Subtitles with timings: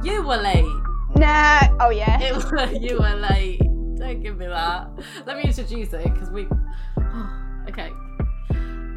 [0.00, 0.64] You were late.
[1.16, 1.60] Nah.
[1.80, 2.20] Oh yeah.
[2.22, 2.44] It was,
[2.80, 3.58] you were late.
[3.96, 4.90] Don't give me that.
[5.26, 6.42] Let me introduce it because we.
[7.68, 7.90] okay.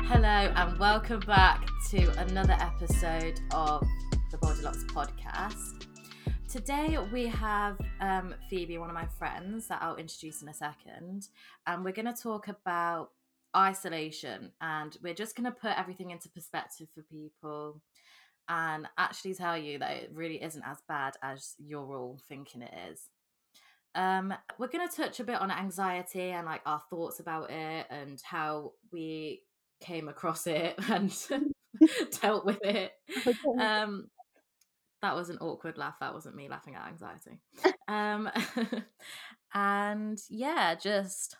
[0.06, 3.84] Hello and welcome back to another episode of
[4.29, 5.88] the Baldilocks podcast.
[6.48, 11.29] Today we have um, Phoebe, one of my friends that I'll introduce in a second,
[11.65, 13.09] and we're going to talk about
[13.55, 17.81] isolation and we're just going to put everything into perspective for people
[18.52, 22.73] and actually tell you that it really isn't as bad as you're all thinking it
[22.92, 23.07] is.
[23.96, 27.87] Um, we're going to touch a bit on anxiety and like our thoughts about it
[27.89, 29.42] and how we
[29.79, 31.15] came across it and
[32.22, 32.92] dealt with it.
[33.58, 34.09] Um,
[35.02, 35.95] that was an awkward laugh.
[36.02, 37.39] That wasn't me laughing at anxiety.
[37.88, 38.30] Um,
[39.53, 41.36] and yeah, just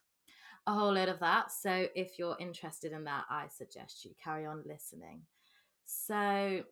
[0.68, 1.50] a whole load of that.
[1.50, 5.22] So if you're interested in that, I suggest you carry on listening.
[5.86, 6.64] So,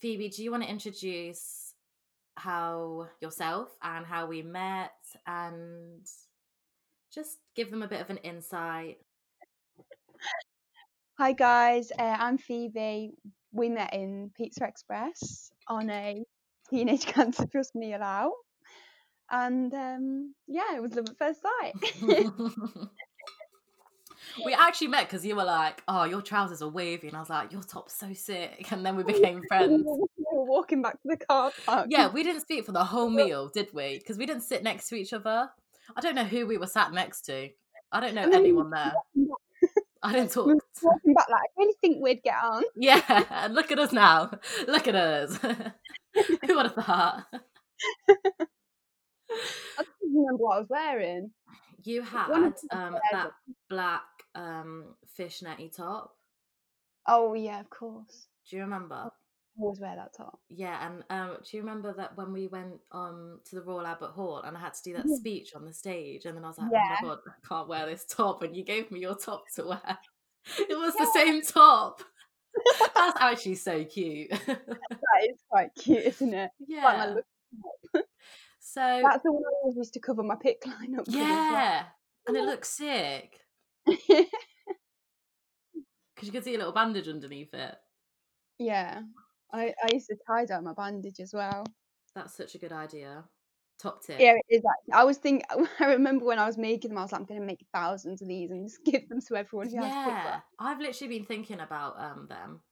[0.00, 1.72] Phoebe, do you want to introduce
[2.36, 4.92] how yourself and how we met
[5.26, 6.06] and
[7.12, 8.98] just give them a bit of an insight?
[11.18, 13.14] Hi guys, uh, I'm Phoebe.
[13.52, 16.22] We met in Pizza Express on a
[16.68, 18.34] teenage cancer trust meal out,
[19.30, 21.74] and um, yeah, it was love at first sight.
[24.44, 27.30] we actually met because you were like, "Oh, your trousers are wavy," and I was
[27.30, 29.84] like, "Your top's so sick," and then we became friends.
[29.86, 31.86] we were walking back to the car park.
[31.90, 33.98] Yeah, we didn't speak for the whole meal, did we?
[33.98, 35.50] Because we didn't sit next to each other.
[35.96, 37.48] I don't know who we were sat next to.
[37.92, 38.92] I don't know anyone there.
[40.02, 40.46] I didn't talk.
[40.82, 42.64] walking back like, I really think we'd get on.
[42.76, 44.30] Yeah, and look at us now.
[44.66, 45.36] Look at us.
[45.36, 47.24] who would have thought?
[49.28, 51.30] I don't remember what I was wearing.
[51.82, 53.30] You had um, that
[53.70, 54.02] black
[54.36, 56.14] um, fishnetty top.
[57.08, 58.28] Oh yeah, of course.
[58.48, 58.94] Do you remember?
[58.94, 59.08] I
[59.62, 60.38] always wear that top.
[60.50, 64.10] Yeah, and um, do you remember that when we went um to the Royal Albert
[64.10, 65.16] Hall and I had to do that Yeah.
[65.16, 66.96] speech on the stage, and then I was like, Yeah.
[67.02, 69.64] "Oh my god, I can't wear this top," and you gave me your top to
[69.66, 69.98] wear.
[70.58, 72.02] It was the same top.
[72.94, 74.30] That's actually so cute.
[74.46, 76.50] That is quite cute, isn't it?
[76.68, 77.06] Like my
[77.94, 78.00] yeah.
[78.60, 81.24] So That's the one I always used to cover my PICC line up as well.
[81.24, 81.84] yeah,
[82.28, 83.40] and it looks sick
[83.86, 84.28] because
[86.22, 87.76] you can see a little bandage underneath it.
[88.58, 89.02] yeah.
[89.52, 91.64] I, I used to tie down my bandage as well.
[92.14, 93.24] That's such a good idea.
[93.78, 94.18] Top tip.
[94.18, 94.92] Yeah, it is actually.
[94.92, 95.46] I was thinking,
[95.80, 98.22] I remember when I was making them, I was like, I'm going to make thousands
[98.22, 100.40] of these and just give them to everyone who has Yeah.
[100.58, 102.62] I've literally been thinking about um them,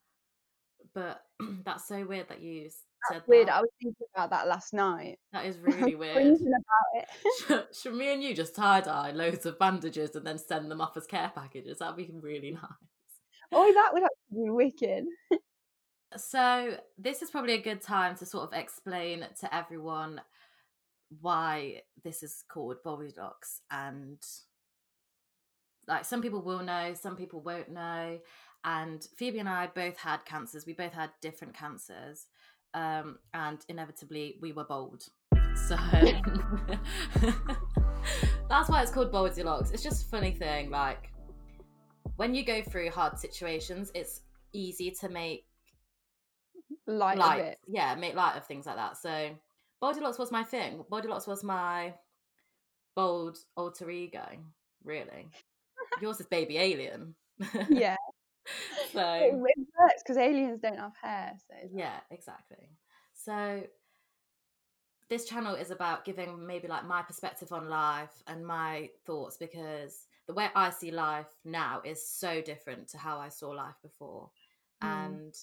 [0.94, 1.22] but
[1.64, 3.48] that's so weird that you said That's weird.
[3.48, 3.56] that.
[3.56, 5.18] I was thinking about that last night.
[5.32, 6.14] That is really weird.
[6.14, 7.08] Cringing about it.
[7.46, 10.80] Should, should me and you just tie dye loads of bandages and then send them
[10.80, 11.78] off as care packages?
[11.78, 12.62] That'd be really nice.
[13.52, 15.04] oh, that would actually be wicked.
[16.16, 20.20] So this is probably a good time to sort of explain to everyone
[21.20, 24.18] why this is called Baldilocks and
[25.86, 28.18] like some people will know, some people won't know.
[28.64, 30.66] And Phoebe and I both had cancers.
[30.66, 32.26] We both had different cancers.
[32.72, 35.06] Um, and inevitably we were bold.
[35.68, 35.76] So
[38.48, 39.72] that's why it's called Baldilocks.
[39.72, 40.70] It's just a funny thing.
[40.70, 41.10] Like
[42.16, 44.20] when you go through hard situations, it's
[44.52, 45.46] easy to make
[46.86, 47.58] Light light, of it.
[47.66, 48.96] yeah, make light of things like that.
[48.98, 49.30] So
[49.82, 50.84] Baldilocks was my thing.
[50.90, 51.94] Baldilocks was my
[52.96, 54.26] bold alter ego,
[54.84, 55.28] really.
[56.02, 57.14] Yours is baby alien.
[57.70, 57.96] Yeah.
[58.46, 61.32] It, so it works because aliens don't have hair.
[61.48, 62.70] So yeah, exactly.
[63.14, 63.62] So
[65.08, 70.06] this channel is about giving maybe like my perspective on life and my thoughts because
[70.26, 74.30] the way I see life now is so different to how I saw life before.
[74.82, 75.06] Mm.
[75.06, 75.34] And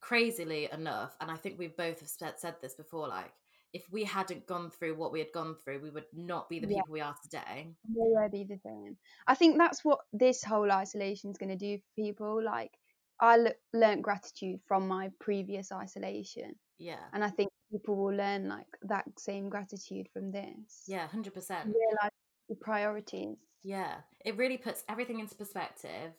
[0.00, 3.32] crazily enough, and I think we both have said, said this before, like
[3.72, 6.66] if we hadn't gone through what we had gone through, we would not be the
[6.68, 6.80] Yeah.
[6.80, 7.74] people we are today.
[7.88, 8.96] nowhere be the same.
[9.26, 12.42] I think that's what this whole isolation is going to do for people.
[12.42, 12.78] Like,
[13.20, 17.08] I l- learned gratitude from my previous isolation, Yeah.
[17.12, 20.84] and I think people will learn like that same gratitude from this.
[20.86, 21.74] Yeah, 100%.
[21.74, 22.10] realize
[22.48, 23.38] the priorities.
[23.62, 26.12] Yeah, it really puts everything into perspective,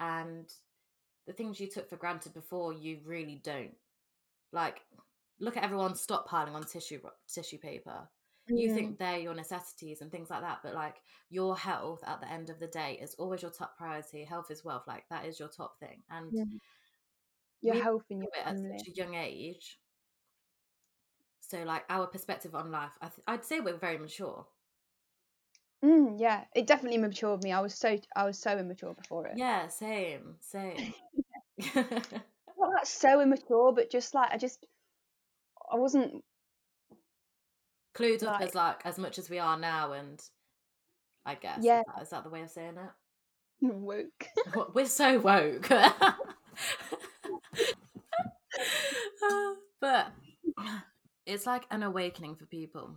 [0.00, 0.52] and
[1.26, 3.76] the things you took for granted before, you really don't.
[4.52, 4.82] Like,
[5.40, 7.00] look at everyone stockpiling on tissue
[7.32, 8.08] tissue paper.
[8.48, 10.96] You think they're your necessities and things like that, but like
[11.30, 14.22] your health at the end of the day is always your top priority.
[14.24, 16.44] Health is wealth, like that is your top thing, and Yeah.
[17.60, 19.78] your health and your at such a young age.
[21.40, 24.46] So, like our perspective on life, I th- I'd say we're very mature.
[25.84, 27.52] Mm, yeah, it definitely matured me.
[27.52, 29.36] I was so I was so immature before it.
[29.36, 30.94] Yeah, same, same.
[31.74, 34.66] Not that so immature, but just like I just
[35.72, 36.22] I wasn't
[37.94, 40.22] clued up as like as much as we are now, and
[41.24, 41.80] I guess Yeah.
[41.80, 42.90] is, that, is that the way of saying it?
[43.62, 44.26] woke.
[44.74, 45.68] We're so woke.
[49.80, 50.08] but
[51.24, 52.96] it's like an awakening for people.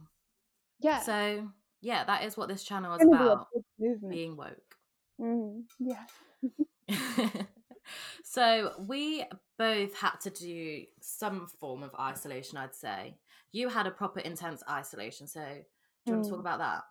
[0.80, 1.00] Yeah.
[1.01, 1.48] So
[1.81, 3.48] yeah, that is what this channel is gonna be about.
[4.10, 4.75] Being woke.
[5.19, 6.06] Mm, yeah.
[8.24, 9.25] So we
[9.57, 13.18] both had to do some form of isolation, I'd say.
[13.51, 15.63] You had a proper intense isolation, so do
[16.06, 16.41] you want to talk Mm.
[16.41, 16.83] about that?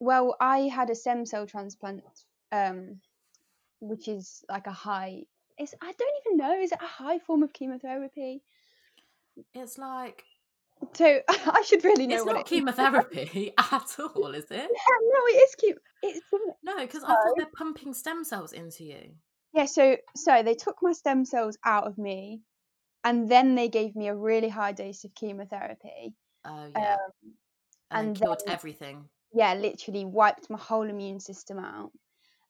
[0.00, 2.02] Well, I had a stem cell transplant,
[2.52, 3.00] um,
[3.80, 5.24] which is like a high.
[5.58, 6.52] It's I don't even know.
[6.60, 8.42] Is it a high form of chemotherapy?
[9.54, 10.24] It's like
[10.94, 12.48] So I should really know it's what not it is.
[12.50, 14.50] chemotherapy at all, is it?
[14.50, 15.78] Yeah, no, it is cute.
[16.02, 16.20] It's
[16.62, 19.14] No, because I thought they're pumping stem cells into you.
[19.56, 19.66] Yeah.
[19.66, 22.42] So so they took my stem cells out of me,
[23.02, 26.14] and then they gave me a really high dose of chemotherapy.
[26.44, 26.98] Oh yeah, Um,
[27.90, 29.08] and, and then killed then- everything.
[29.32, 31.90] yeah, literally wiped my whole immune system out.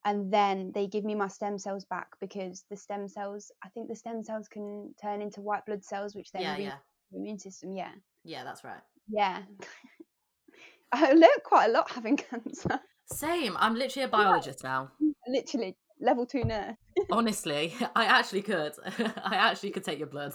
[0.04, 3.88] And then they give me my stem cells back because the stem cells, I think
[3.88, 6.74] the stem cells can turn into white blood cells, which then Yeah, yeah,
[7.10, 7.72] the immune system.
[7.72, 7.90] Yeah,
[8.22, 8.44] yeah.
[8.44, 8.82] That's right.
[9.08, 9.42] yeah.
[10.92, 12.78] I learned quite a lot having cancer.
[13.12, 13.56] Same.
[13.58, 14.92] I'm literally a biologist now.
[15.26, 16.76] Literally, level two nurse.
[17.10, 18.72] Honestly, I actually could.
[18.86, 20.34] I actually could take your blood.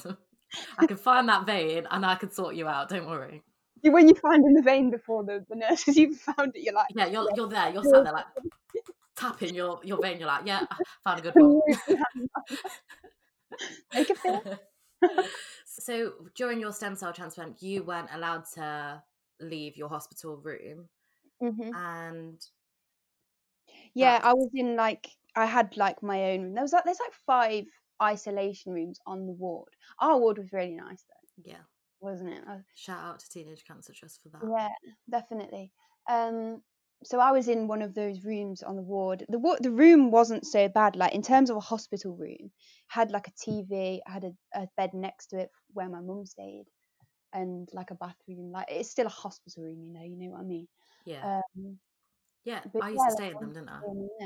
[0.77, 2.89] I could find that vein and I could sort you out.
[2.89, 3.41] Don't worry.
[3.83, 6.87] When you find in the vein before the, the nurses even found it, you're like,
[6.95, 7.71] Yeah, you're you're there.
[7.73, 8.25] You're sat there like
[9.15, 10.19] tapping your your vein.
[10.19, 11.61] You're like, yeah, I found a good one.
[13.93, 14.59] make a feel.
[15.65, 19.01] so during your stem cell transplant, you weren't allowed to
[19.39, 20.87] leave your hospital room,
[21.39, 22.39] hmm and
[23.93, 26.53] Yeah, I was in like I had like my own room.
[26.53, 27.65] There was like there's like five
[28.01, 29.69] isolation rooms on the ward.
[29.99, 31.63] Our ward was really nice though, yeah,
[31.99, 32.43] wasn't it?
[32.75, 34.41] Shout out to Teenage Cancer Trust for that.
[34.49, 34.69] Yeah,
[35.09, 35.71] definitely.
[36.09, 36.61] Um,
[37.03, 39.25] so I was in one of those rooms on the ward.
[39.29, 40.95] The wa- the room wasn't so bad.
[40.95, 42.51] Like in terms of a hospital room,
[42.87, 46.25] had like a TV, I had a, a bed next to it where my mum
[46.25, 46.65] stayed,
[47.33, 48.51] and like a bathroom.
[48.51, 50.03] Like it's still a hospital room, you know.
[50.03, 50.67] You know what I mean?
[51.05, 51.79] Yeah, Um,
[52.43, 52.61] yeah.
[52.73, 53.81] but I used yeah, to stay in them, didn't I?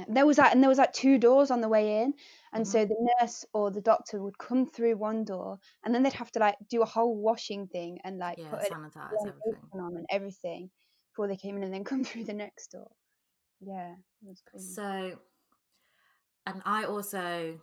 [0.08, 2.14] There was like, and there was like two doors on the way in,
[2.54, 2.70] and Mm-hmm.
[2.70, 2.72] Mhm.
[2.72, 6.32] so the nurse or the doctor would come through one door, and then they'd have
[6.32, 9.70] to like do a whole washing thing and like Yeah, put it sanitize like, everything.
[9.74, 10.70] on and everything
[11.12, 12.92] before they came in, and then come through the next door.
[13.62, 14.74] Yeah, it was crazy.
[14.76, 15.20] So,
[16.46, 17.60] and I also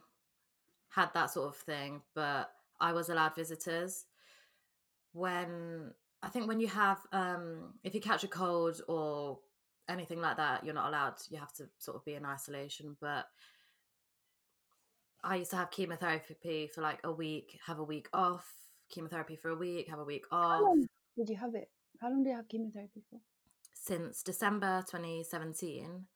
[0.91, 4.07] had that sort of thing, but I was allowed visitors.
[5.13, 9.41] When I think when you have, um, if you catch a cold or
[9.93, 11.15] anything like that, you're not allowed.
[11.31, 12.97] You have to sort of be in isolation.
[13.01, 13.27] But
[15.23, 18.47] I used to have chemotherapy for like a week, have a week off,
[18.91, 20.63] chemotherapy for a week, have a week off.
[21.17, 21.71] did you have it?
[22.01, 23.21] How long did you have chemotherapy for?
[23.75, 26.07] Since December 2017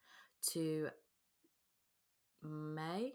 [0.52, 0.88] to
[2.42, 3.14] May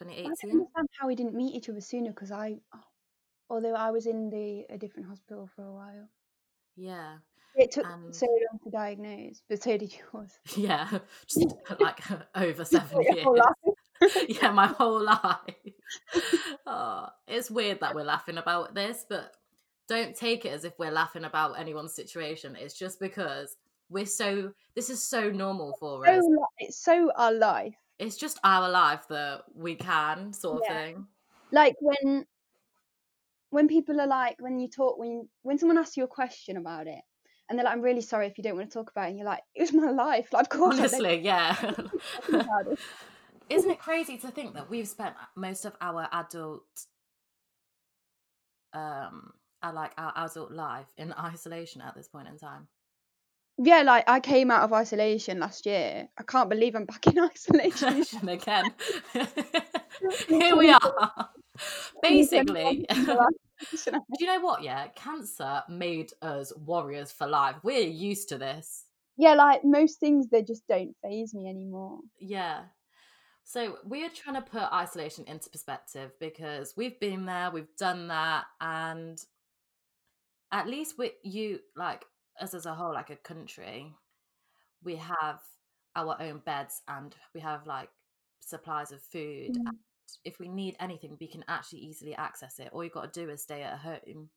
[0.00, 0.50] I don't 2018.
[0.50, 2.56] understand how we didn't meet each other sooner because I,
[3.48, 6.08] although I was in the a different hospital for a while,
[6.76, 7.18] Yeah,
[7.56, 10.32] it took And- so long to diagnose, but so did yours.
[10.56, 12.00] yeah, just like
[12.34, 13.26] over seven years.
[14.28, 15.38] yeah, my whole life.
[16.66, 19.32] oh, it's weird that we're laughing about this, but
[19.88, 22.56] don't take it as if we're laughing about anyone's situation.
[22.58, 23.56] It's just because
[23.90, 24.52] we're so.
[24.74, 26.24] This is so normal for so us.
[26.24, 27.74] li- it's so our life.
[27.98, 31.06] It's just our life that we can sort of thing.
[31.52, 32.26] Like when
[33.50, 36.56] when people are like when you talk when you, when someone asks you a question
[36.56, 37.02] about it
[37.48, 39.18] and they're like, I'm really sorry if you don't want to talk about it, and
[39.18, 40.32] you're like, it was my life.
[40.32, 41.54] Like, of course, Honestly, yeah.
[41.54, 41.78] talk
[42.28, 42.78] about it.
[43.50, 46.64] Isn't it crazy to think that we've spent most of our adult,
[48.72, 49.32] um,
[49.62, 52.68] like our adult life in isolation at this point in time?
[53.58, 56.08] Yeah, like I came out of isolation last year.
[56.18, 58.28] I can't believe I'm back in isolation.
[58.28, 58.64] Again,
[60.28, 61.28] here we are.
[62.02, 62.86] Basically,
[63.86, 64.62] do you know what?
[64.62, 67.56] Yeah, cancer made us warriors for life.
[67.62, 68.84] We're used to this.
[69.16, 72.00] yeah, like most things, they just don't phase me anymore.
[72.18, 72.62] Yeah.
[73.44, 78.44] So we're trying to put isolation into perspective because we've been there, we've done that,
[78.60, 79.22] and
[80.50, 82.04] at least with you, like
[82.40, 83.94] us as a whole, like a country,
[84.82, 85.40] we have
[85.94, 87.90] our own beds and we have like
[88.40, 89.56] supplies of food.
[89.56, 89.72] Mm.
[90.24, 92.70] If we need anything, we can actually easily access it.
[92.72, 94.30] All you've got to do is stay at home.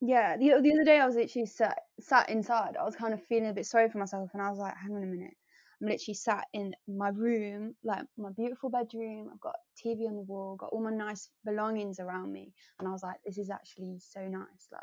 [0.00, 2.76] Yeah, the, the other day I was literally sat, sat inside.
[2.78, 4.94] I was kind of feeling a bit sorry for myself, and I was like, hang
[4.94, 5.34] on a minute.
[5.80, 9.28] I'm literally sat in my room, like my beautiful bedroom.
[9.32, 12.92] I've got TV on the wall, got all my nice belongings around me, and I
[12.92, 14.68] was like, this is actually so nice.
[14.70, 14.82] Like,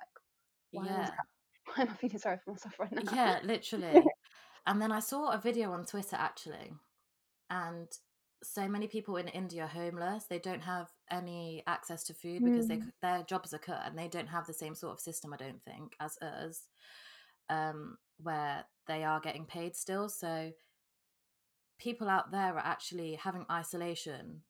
[0.71, 1.09] why, am, I,
[1.65, 3.13] why am I feeling sorry for myself right now?
[3.13, 4.03] Yeah, literally.
[4.65, 6.73] and then I saw a video on Twitter actually,
[7.49, 7.87] and
[8.43, 10.25] so many people in India are homeless.
[10.25, 12.91] They don't have any access to food because they Mm.
[13.01, 15.33] their jobs are cut and they don't have the same sort of system.
[15.33, 16.63] I don't think as us,
[17.49, 20.09] um, where they are getting paid still.
[20.09, 20.51] So
[21.79, 24.41] people out there are actually having isolation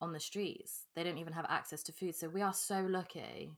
[0.00, 0.84] on the streets.
[0.94, 2.14] They don't even have access to food.
[2.14, 3.50] So we are so lucky.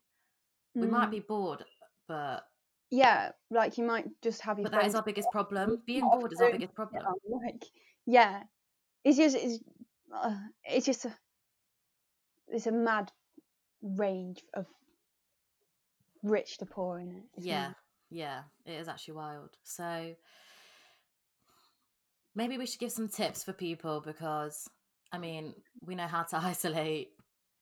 [0.75, 1.11] We might Mm.
[1.11, 1.64] be bored,
[2.06, 2.44] but
[2.90, 5.82] Yeah, like you might just have your but that is our biggest problem.
[5.87, 7.02] Being bored is our biggest problem.
[7.28, 7.64] Like,
[8.06, 8.44] yeah,
[9.05, 9.59] it's just it's
[10.14, 11.14] uh, it's just a
[12.49, 13.12] it's a mad
[13.83, 14.67] range of
[16.23, 17.25] rich to poor in it.
[17.37, 17.75] Yeah, mad.
[18.11, 19.50] yeah, it is actually wild.
[19.64, 20.14] So
[22.35, 24.69] maybe we should give some tips for people because
[25.12, 27.11] I mean, we know how to isolate.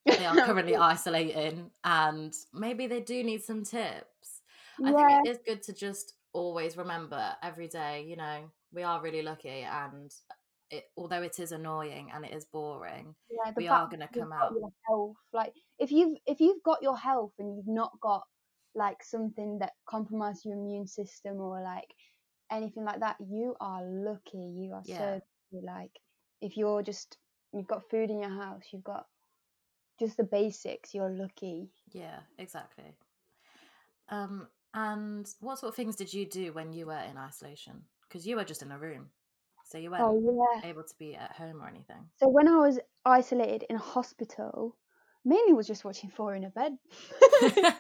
[0.07, 4.43] They are currently isolating and maybe they do need some tips.
[4.85, 8.83] I yeah, think it is good to just always remember every day, you know, we
[8.83, 10.13] are really lucky and
[10.71, 13.53] it although it is annoying and it is boring, yeah.
[13.57, 14.53] We are going to come out.
[14.89, 18.25] health, like if you've if you've got your health and you've not got
[18.75, 21.89] like something that compromises your immune system or like
[22.51, 24.39] anything like that, you are lucky.
[24.39, 24.99] You are Yeah.
[24.99, 25.05] so
[25.53, 25.67] lucky.
[25.67, 25.93] Like
[26.41, 27.17] if you're just
[27.53, 29.07] you've got food in your house, you've got
[29.99, 31.71] just the basics, you're lucky.
[31.93, 32.97] Yeah, exactly.
[34.09, 37.83] Um, and what sort of things did you do when you were in isolation?
[38.03, 39.11] Because you were just in a room,
[39.69, 40.69] so you weren't Oh yeah.
[40.71, 42.09] able to be at home or anything.
[42.17, 44.77] So when I was isolated in a hospital,
[45.25, 46.73] mainly was just watching Four in a Bed.
[47.43, 47.75] Out of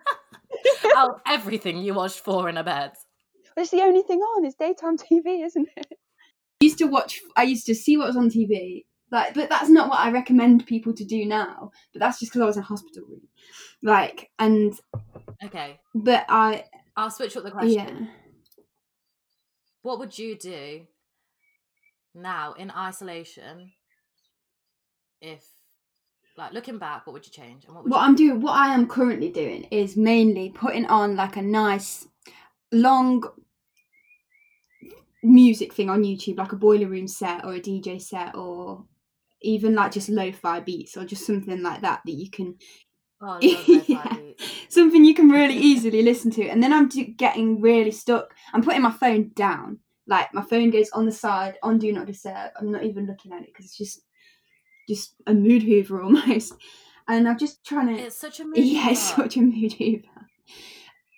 [0.85, 2.93] oh, everything you watched four in a bed.
[3.57, 4.45] It's the only thing on.
[4.45, 5.87] It's daytime TV, isn't it?
[5.91, 8.85] I used to watch I used to see what was on TV.
[9.13, 11.71] Like but that's not what I recommend people to do now.
[11.93, 13.29] But that's just because I was in hospital room.
[13.83, 14.75] Like and
[15.45, 16.65] Okay, but I
[16.97, 17.71] I'll switch up the question.
[17.73, 18.07] yeah.
[19.83, 20.87] What would you do
[22.17, 23.73] now in isolation
[25.21, 25.45] if,
[26.37, 27.65] like, looking back, what would you change?
[27.65, 31.37] And what What I'm doing what I am currently doing is mainly putting on like
[31.37, 32.07] a nice
[32.73, 33.23] long
[35.23, 38.85] music thing on YouTube, like a boiler room set or a DJ set or
[39.43, 42.57] even like just lo-fi beats or just something like that that you can
[43.21, 44.17] Oh, Yeah.
[44.69, 46.49] something you can really easily listen to.
[46.49, 48.35] And then I'm getting really stuck.
[48.53, 49.79] I'm putting my phone down.
[50.07, 52.51] Like my phone goes on the side on do not disturb.
[52.59, 54.03] I'm not even looking at it because it's just
[54.89, 56.55] just a mood hoover almost.
[57.09, 58.59] And I'm just trying to It's such a mood.
[58.59, 60.29] yeah, it's such a mood hoover.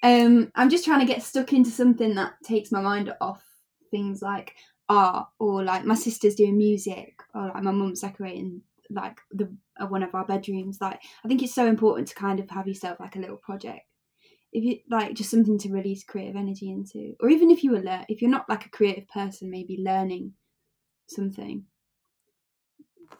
[0.02, 3.42] Um, I'm just trying to get stuck into something that takes my mind off
[3.90, 4.54] things like
[4.88, 9.86] art or like my sister's doing music or like my mum's decorating like the uh,
[9.86, 10.78] one of our bedrooms.
[10.80, 13.82] Like I think it's so important to kind of have yourself like a little project.
[14.52, 17.80] If you like just something to release creative energy into, or even if you were
[17.80, 20.32] lear- if you're not like a creative person, maybe learning
[21.06, 21.64] something.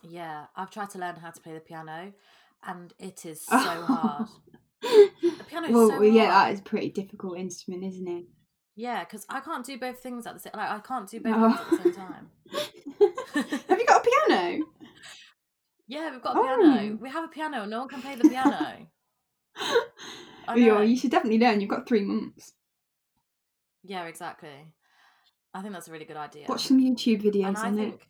[0.03, 2.13] Yeah, I've tried to learn how to play the piano,
[2.67, 4.29] and it is so hard.
[4.83, 6.35] The piano's well, so yeah, hard.
[6.49, 8.25] that is a pretty difficult instrument, isn't it?
[8.77, 10.53] Yeah, because I can't do both things at the same.
[10.55, 11.53] Like I can't do both Oh.
[11.53, 12.31] things at the same time.
[13.69, 14.65] Have you got a piano?
[15.91, 16.91] Yeah, we've got a piano.
[16.93, 16.99] Oh.
[17.01, 17.65] We have a piano.
[17.65, 18.89] No one can play the piano.
[20.57, 21.61] Yeah, you should definitely learn.
[21.61, 22.53] You've got three months.
[23.85, 24.73] Yeah, exactly.
[25.55, 26.47] I think that's a really good idea.
[26.49, 28.07] Watch some YouTube videos and I think,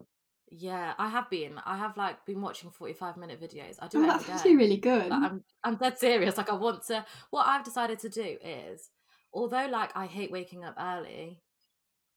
[0.00, 0.06] it.
[0.50, 1.54] yeah, I have been.
[1.64, 3.76] I have like been watching forty-five minute videos.
[3.80, 5.08] I do Oh, that's every actually really good.
[5.10, 6.36] Like, I'm I'm dead serious.
[6.36, 7.04] Like I want to.
[7.30, 8.90] What I've decided to do is,
[9.32, 11.42] although like I hate waking up early,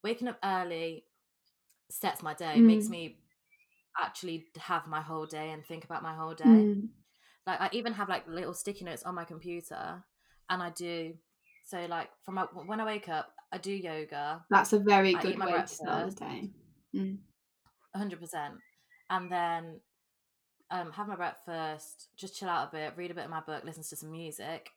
[0.03, 1.05] waking up early
[1.89, 2.59] sets my day.
[2.59, 2.91] Makes Mm.
[2.91, 3.17] me
[4.01, 6.45] actually have my whole day and think about my whole day.
[6.45, 6.87] Mm.
[7.47, 10.03] Like I even have like little sticky notes on my computer,
[10.49, 11.13] and I do.
[11.65, 15.21] So like from my, when I wake up, I do yoga, That's a very I
[15.21, 16.49] good way to start the day.
[16.95, 17.17] Mm.
[17.95, 18.55] hundred percent,
[19.09, 19.79] and then
[20.69, 23.63] um have my breakfast, just chill out a bit, read a bit of my book,
[23.63, 24.69] listen to some music,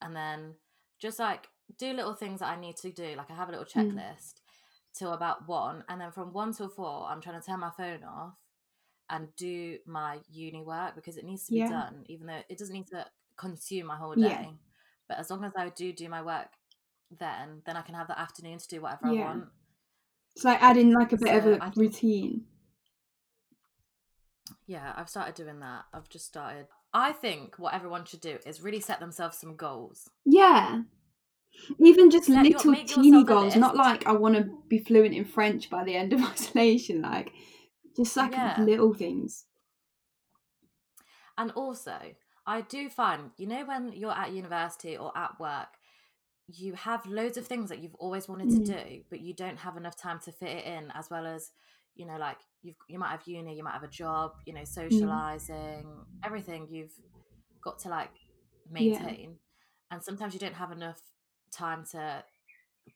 [0.00, 0.54] and then
[1.00, 3.14] just like do little things that I need to do.
[3.16, 3.94] Like I have a little Mm.
[3.94, 4.34] checklist
[4.94, 8.04] till about one, and then from one till four, I'm trying to turn my phone
[8.04, 8.34] off
[9.10, 11.68] and do my uni work because it needs to be Yeah.
[11.70, 14.22] done, even though it doesn't need to consume my whole day.
[14.22, 14.50] Yeah.
[15.08, 16.48] But as long as I do do my work,
[17.18, 19.24] then then I can have the afternoon to do whatever I Yeah.
[19.24, 19.44] want.
[20.36, 22.46] It's like adding like a bit of So a I think- routine.
[24.66, 25.84] Yeah, I've started doing that.
[25.92, 26.66] I've just started.
[26.92, 30.10] I think what everyone should do is really set themselves some goals.
[30.24, 30.82] Yeah.
[31.80, 35.82] Even just little teeny goals, not like I want to be fluent in French by
[35.84, 37.02] the end of isolation.
[37.02, 37.32] Like
[37.96, 38.56] just like Yeah.
[38.56, 39.46] little things.
[41.38, 42.14] And also,
[42.46, 45.78] I do find, you know, when you're at university or at work,
[46.48, 48.64] you have loads of things that you've always wanted Mm.
[48.64, 51.52] to do, but you don't have enough time to fit it in, as well as,
[51.94, 54.64] you know, like you've you might have uni, you might have a job, you know,
[54.64, 56.94] socializing, everything you've
[57.62, 58.12] got to like
[58.70, 59.38] maintain.
[59.90, 61.02] And sometimes you don't have enough
[61.52, 62.24] time to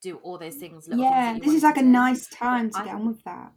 [0.02, 0.88] do all those things.
[0.90, 1.82] Yeah, things this is like a do.
[1.82, 3.52] nice time to I get on with that.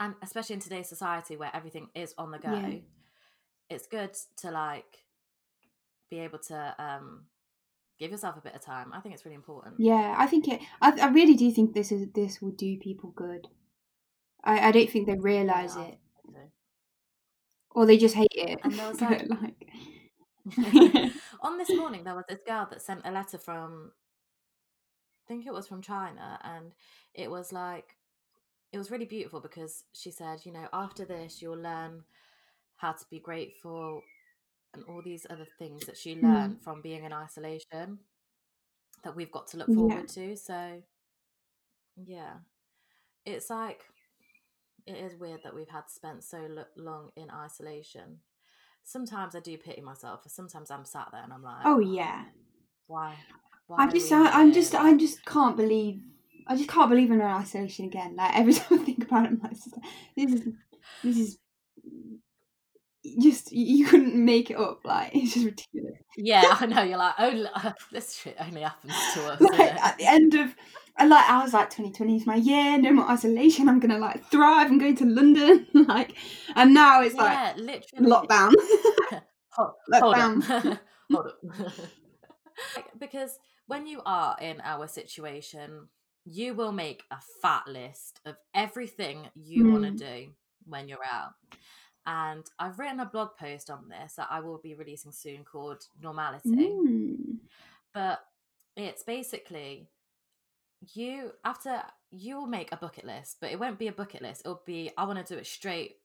[0.00, 2.78] And especially in today's society where everything is on the go Yeah.
[3.70, 5.04] it's good to like
[6.10, 7.26] be able to um
[7.98, 10.60] give yourself a bit of time i think it's really important Yeah, I think it.
[10.82, 13.48] I, I really do think this is this will do people good.
[14.42, 15.98] I, I don't think they realize Yeah, it,
[17.70, 18.58] or they just hate it.
[18.62, 19.68] And there was, like- like,
[21.40, 23.92] on this morning there was this girl that sent a letter from
[25.24, 26.72] i think it was from china and
[27.14, 27.96] it was like
[28.74, 32.02] it was really beautiful because she said you know after this you'll learn
[32.76, 34.02] how to be grateful
[34.74, 36.22] and all these other things that she Mm.
[36.22, 38.00] learned from being in isolation
[39.04, 39.76] that we've got to look Yeah.
[39.76, 40.82] forward to so
[42.04, 42.32] yeah
[43.24, 43.84] it's like
[44.86, 48.18] it is weird that we've had spent so lo- long in isolation
[48.82, 52.24] sometimes i do pity myself sometimes i'm sat there and i'm like oh yeah,
[52.88, 53.14] why
[53.68, 56.02] why I just I, I'm just I just can't believe
[56.46, 58.16] I just can't believe I'm in our isolation again.
[58.16, 59.52] Like every time I think about it, I'm like,
[60.16, 60.44] this is
[61.02, 61.38] this is
[63.20, 64.80] just you couldn't make it up.
[64.84, 65.98] Like it's just ridiculous.
[66.16, 70.06] yeah i know you're like oh this shit only happens to us like at the
[70.06, 70.54] end of
[70.96, 73.68] I like I was like 2020 is my year, no more isolation.
[73.68, 74.68] I'm gonna like thrive.
[74.70, 76.14] I'm going to London, like,
[76.54, 78.52] and now it's like yeah literally lockdown.
[79.50, 80.78] Hold, hold Lockdown.
[81.10, 81.72] hold up.
[83.00, 85.88] Because when you are in our situation,
[86.24, 89.98] you will make a fat list of everything you want to Mm.
[89.98, 90.34] do
[90.66, 91.34] when you're out.
[92.06, 95.86] And I've written a blog post on this that I will be releasing soon called
[96.00, 96.48] Normality.
[96.50, 97.38] Mm.
[97.92, 98.26] But
[98.76, 99.88] it's basically
[100.94, 104.42] you after you will make a bucket list, but it won't be a bucket list.
[104.44, 105.96] It'll be I want to do it straight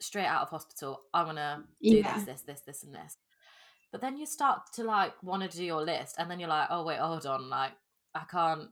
[0.00, 1.02] straight out of hospital.
[1.12, 2.14] I want to do Yeah.
[2.14, 3.16] this, this, this, this, and this.
[3.90, 6.68] But then you start to like want to do your list, and then you're like,
[6.70, 7.72] oh wait, hold on, like
[8.14, 8.70] I can't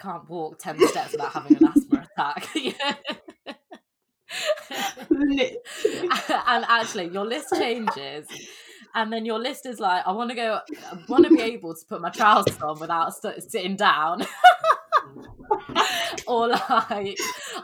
[0.00, 2.48] can't walk ten steps without having an asthma attack.
[6.46, 8.26] And actually, your list changes.
[8.94, 10.60] And then your list is like, I want to go,
[10.92, 14.24] I want to be able to put my trousers on without st- sitting down.
[16.28, 17.18] or like,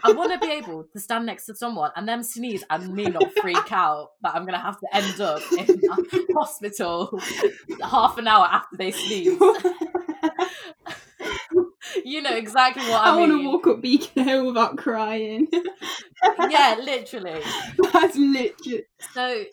[0.05, 3.05] I want to be able to stand next to someone and them sneeze and me
[3.05, 5.81] not freak out that I'm going to have to end up in
[6.35, 7.21] hospital
[7.83, 9.39] half an hour after they sneeze.
[12.11, 15.47] You know exactly what I, I want to walk up Beacon Hill without crying.
[16.51, 17.41] Yeah, literally.
[17.95, 18.83] That's literally.
[19.15, 19.45] So,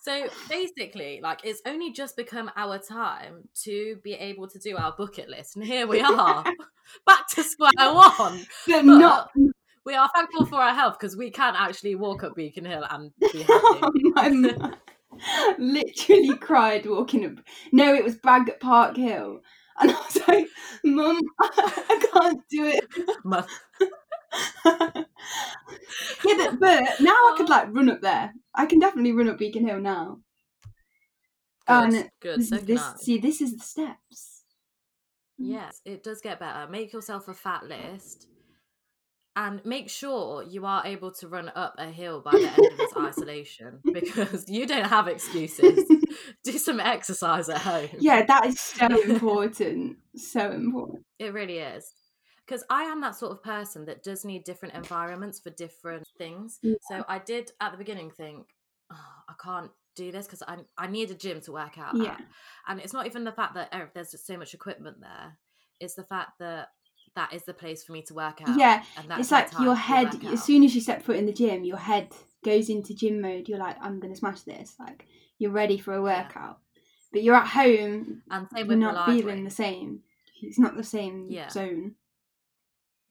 [0.00, 4.94] so basically, like it's only just become our time to be able to do our
[4.96, 6.42] bucket list, and here we are,
[7.06, 8.46] back to square one.
[8.66, 9.30] But But not.
[9.84, 13.10] we are thankful for our health because we can actually walk up Beacon Hill and
[13.20, 13.80] be happy.
[13.82, 17.44] Oh I literally cried walking up.
[17.72, 19.40] No, it was Bagot Park Hill.
[19.78, 20.48] And I was like,
[20.84, 22.86] Mum, I can't do it.
[23.24, 23.42] Mu-
[26.24, 28.32] yeah, but, but now I could like run up there.
[28.54, 30.20] I can definitely run up Beacon Hill now.
[31.66, 32.40] Good, And good.
[32.40, 32.80] This So this.
[32.80, 32.96] I.
[32.96, 34.44] See, this is the steps.
[35.38, 36.70] Yes, it does get better.
[36.70, 38.28] Make yourself a fat list.
[39.36, 42.78] And make sure you are able to run up a hill by the end of
[42.78, 45.84] this isolation because you don't have excuses.
[46.42, 47.90] Do some exercise at home.
[48.00, 49.98] Yeah, that is so important.
[50.16, 51.04] So important.
[51.18, 51.92] It really is.
[52.46, 56.58] Because I am that sort of person that does need different environments for different things.
[56.62, 56.76] Yeah.
[56.88, 58.46] So I did at the beginning think,
[58.90, 58.96] oh,
[59.28, 61.94] I can't do this because I, I need a gym to work out.
[61.94, 62.12] Yeah.
[62.12, 62.22] at."
[62.68, 65.36] And it's not even the fact that oh, there's just so much equipment there,
[65.78, 66.68] it's the fact that
[67.16, 68.56] that is the place for me to work out.
[68.58, 70.14] Yeah, And that's it's like your head.
[70.26, 72.08] As soon as you step foot in the gym, your head
[72.44, 73.48] goes into gym mode.
[73.48, 74.76] You're like, I'm gonna smash this.
[74.78, 75.06] Like
[75.38, 76.22] you're ready for a Yeah.
[76.22, 76.58] workout.
[77.12, 78.22] But you're at home.
[78.30, 80.00] And same You're not feeling the same.
[80.42, 81.48] It's not the same Yeah.
[81.48, 81.94] zone.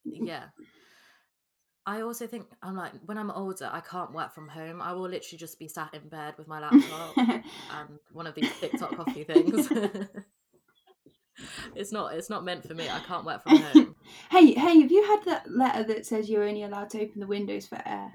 [0.06, 0.46] yeah
[1.88, 5.10] i also think i'm like when i'm older i can't work from home i will
[5.10, 9.24] literally just be sat in bed with my laptop and one of these tiktok coffee
[9.24, 9.68] things
[11.76, 13.96] it's not it's not meant for me i can't work from home
[14.30, 17.28] hey, hey, have you had that letter that says you're only allowed to open the
[17.28, 18.12] windows for air?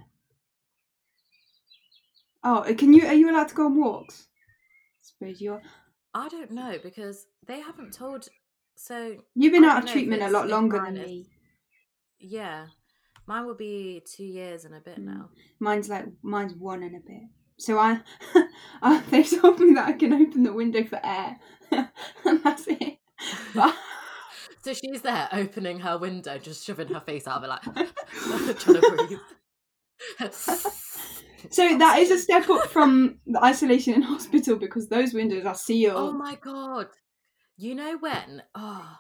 [2.42, 3.06] Oh, can you?
[3.06, 4.28] Are you allowed to go on walks?
[4.30, 5.60] I suppose you're.
[6.14, 8.28] I don't know because they haven't told.
[8.76, 11.26] So You've been I out of treatment a lot longer than is- me.
[12.18, 12.66] yeah,
[13.26, 15.04] mine will be two years and a bit Mm.
[15.06, 15.28] now.
[15.58, 17.22] Mine's like mine's one and a bit.
[17.58, 18.00] So I,
[18.80, 21.36] I they told me that I can open the window for air,
[22.24, 22.99] and that's it.
[24.62, 27.62] So she's there opening her window, just shoving her face out of it, like
[28.58, 30.30] trying to breathe.
[31.50, 35.54] so that is a step up from the isolation in hospital because those windows are
[35.54, 35.96] sealed.
[35.96, 36.88] Oh my god!
[37.56, 38.42] You know when?
[38.54, 38.96] Oh,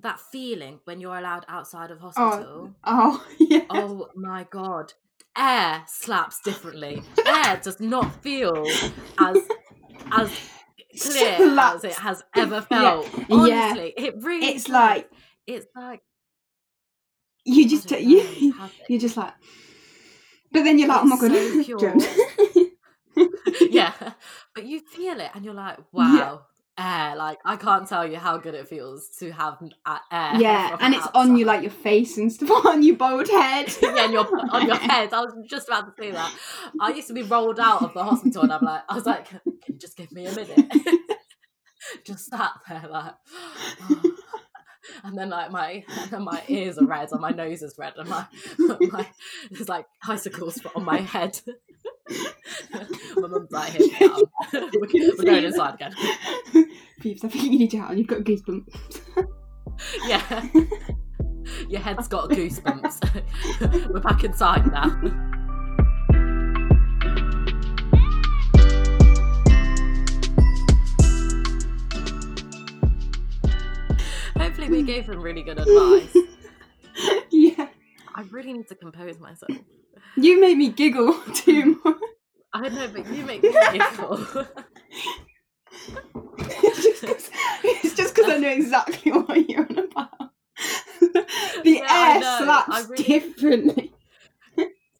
[0.00, 2.74] that feeling when you're allowed outside of oh, hospital.
[2.84, 3.66] Oh yeah.
[3.68, 4.94] Oh my god.
[5.36, 7.02] Air slaps differently.
[7.26, 8.66] Air does not feel
[9.18, 9.38] as
[10.10, 10.30] as
[11.00, 13.08] clear as it has ever felt.
[13.16, 13.24] Yeah.
[13.30, 15.08] Honestly, it really It's like
[15.46, 16.00] it's like
[17.44, 19.34] you just don't you know, have it- you're just like,
[20.52, 21.62] but then you're like, oh my god, so
[23.70, 23.92] yeah.
[24.54, 26.46] But you feel it and you're like, wow,
[26.78, 27.16] air.
[27.16, 30.40] Like I can't tell you how good it feels to have uh, air.
[30.40, 33.72] yeah, and it's on you like your face and stuff on your bald head.
[33.82, 35.12] yeah, and your on your head.
[35.12, 36.34] I was just about to say that.
[36.80, 39.28] I used to be rolled out of the hospital, and I'm like, I was like,
[39.28, 40.72] can you just give me a minute?
[42.04, 43.14] just sat there like,
[45.04, 48.08] and then like my and my ears are red and my nose is red and
[48.08, 48.26] my
[48.90, 49.06] my
[49.50, 51.40] there's like icicles on my head.
[53.16, 54.10] My mum's like, here
[54.52, 55.94] we're, going inside again.
[57.00, 57.96] Peeps, I think you need to out.
[57.96, 58.74] You've got goosebumps.
[60.06, 60.48] Yeah.
[61.68, 63.90] Your head's got goosebumps.
[63.90, 64.88] We're back inside now.
[74.38, 76.16] Hopefully, we gave them really good advice.
[77.30, 77.68] yeah,
[78.14, 79.58] I really need to compose myself.
[80.16, 81.96] You made me giggle too much.
[82.52, 84.46] I know, but you make me giggle.
[86.38, 87.30] it's just 'cause-
[87.64, 90.10] it's just because I know exactly what you're on about.
[91.00, 91.26] the
[91.64, 93.92] Yeah, air slaps really- differently.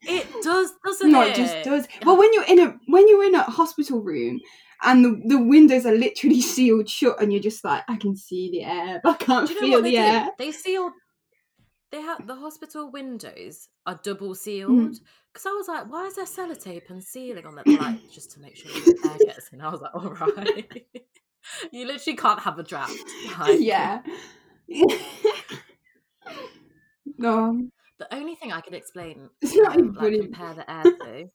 [0.02, 1.28] it does, doesn't No, it?
[1.30, 1.87] it just does.
[2.04, 4.40] Well, when you're in a when you're in a hospital room
[4.83, 8.50] and the, the windows are literally sealed shut, and you're just like, I can see
[8.50, 10.28] the air, but I can't feel the air.
[10.38, 10.90] They seal.
[11.94, 14.37] They have the hospital windows are double Mm.
[14.37, 14.98] sealed.
[15.33, 17.68] Because I was like, why is there sellotape and sealing on that?
[17.68, 19.61] Like, just to make sure the air gets in.
[19.61, 20.87] I was like, all right.
[21.72, 22.98] you literally can't have a draft.
[23.38, 24.02] Like, yeah.
[27.18, 29.30] no, The only thing I can explain,
[29.70, 31.30] um, like compare the air to,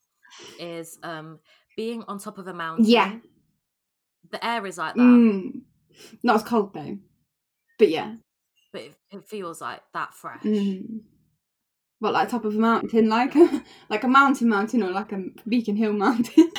[0.60, 1.39] is um
[1.78, 2.84] being on top of a mountain.
[2.86, 3.15] Yeah.
[4.32, 5.62] The air is like that, mm,
[6.22, 6.98] not as cold though.
[7.78, 8.15] But yeah.
[8.71, 10.43] But it, it feels like that fresh.
[10.43, 11.01] Mm.
[11.99, 15.25] What, like top of a mountain, like a like a mountain mountain or like a
[15.47, 16.51] Beacon Hill mountain?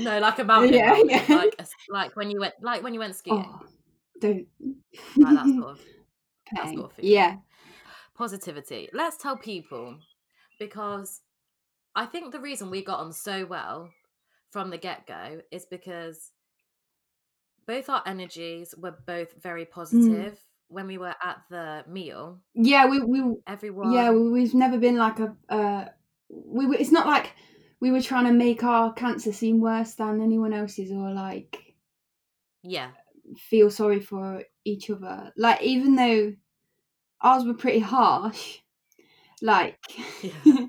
[0.00, 0.74] No, like a mountain.
[0.74, 1.24] Yeah, mountain, yeah.
[1.28, 3.44] Like a like when you went, like when you went skiing.
[3.46, 3.66] oh,
[4.20, 4.46] don't.
[5.16, 5.80] Like that sort of
[6.54, 7.12] that sort of feeling.
[7.12, 7.36] Yeah.
[8.16, 8.88] positivity.
[8.92, 9.98] Let's tell people
[10.58, 11.20] because
[11.94, 13.90] I think the reason we got on so well
[14.50, 16.30] from the get go is because
[17.70, 19.70] both our energies were both very Mm.
[19.70, 20.34] positive
[20.68, 22.40] when we were at the meal.
[22.54, 25.84] Yeah, we we Everyone, yeah we, we've never been like a uh
[26.28, 27.26] we were, it's not like
[27.80, 31.74] we were trying to make our cancer seem worse than anyone else's or like
[32.62, 32.90] yeah,
[33.36, 35.32] feel sorry for each other.
[35.36, 36.34] Like even though
[37.20, 38.58] ours were pretty harsh,
[39.42, 39.78] like
[40.22, 40.66] Yeah.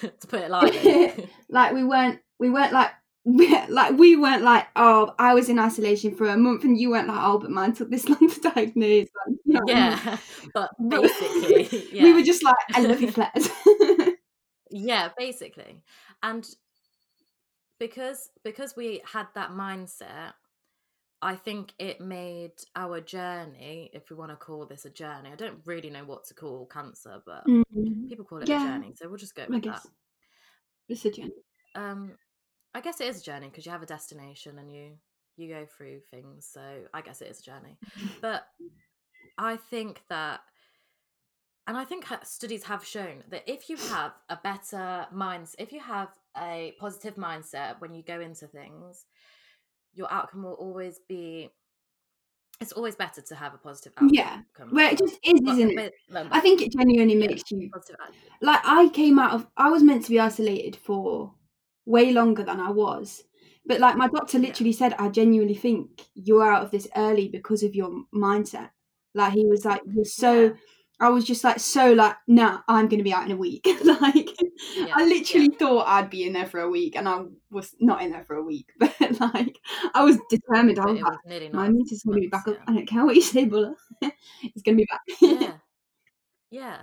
[0.20, 1.28] to put it lightly.
[1.48, 2.90] like we weren't we weren't like
[3.68, 7.08] like we weren't like oh I was in isolation for a month and you weren't
[7.08, 9.08] like oh but mine took this long to diagnose.
[9.26, 9.98] Like, you know what I mean?
[10.04, 10.16] yeah,
[10.54, 12.02] but basically, yeah.
[12.04, 13.48] we were just like I love you flares.
[14.70, 15.82] yeah basically
[16.22, 16.48] and
[17.78, 20.32] because because we had that mindset
[21.20, 25.36] i think it made our journey if we want to call this a journey i
[25.36, 28.64] don't really know what to call cancer but Mm, people call it Yeah.
[28.64, 29.82] a journey so we'll just go with that
[30.88, 31.32] it's a journey.
[31.74, 32.12] um
[32.74, 34.92] i guess it is a journey because you have a destination and you
[35.36, 36.60] you go through things so
[36.94, 37.76] i guess it is a journey
[38.20, 38.46] but
[39.38, 40.40] i think that
[41.66, 45.80] and i think studies have shown that if you have a better mindset if you
[45.80, 46.08] have
[46.38, 49.06] a positive mindset when you go into things
[49.94, 51.50] your outcome will always be
[52.60, 54.40] it's always better to have a positive outcome Yeah.
[54.70, 55.92] Well, it just is, isn't it?
[56.08, 57.26] remember, I think it genuinely Yeah.
[57.26, 57.96] makes you positive
[58.40, 61.34] like I came out of I was meant to be isolated for
[61.86, 63.22] way longer than I was.
[63.64, 67.62] But like my doctor literally said, I genuinely think you're out of this early because
[67.62, 68.70] of your mindset.
[69.14, 70.54] Like he was like, You're so
[71.00, 73.66] I was just like so like, nah, I'm gonna be out in a week.
[73.84, 74.30] like
[74.76, 78.02] Yeah, I literally thought I'd be in there for a week and I was not
[78.02, 78.72] in there for a week.
[78.78, 79.58] But like
[79.94, 80.78] I was determined.
[80.80, 82.58] I was like, was my immune gonna be back up.
[82.66, 83.74] I don't care what you say, Bulla.
[84.00, 85.00] it's gonna be back.
[85.20, 85.52] yeah
[86.50, 86.76] yeah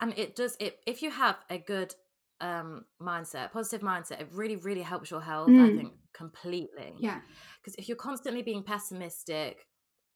[0.00, 1.94] and it does it if you have a good
[2.40, 5.76] um mindset positive mindset it really really helps your health i Mm.
[5.76, 7.20] think completely yeah.
[7.60, 9.66] because if you're constantly being pessimistic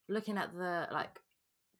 [0.09, 1.19] looking at the like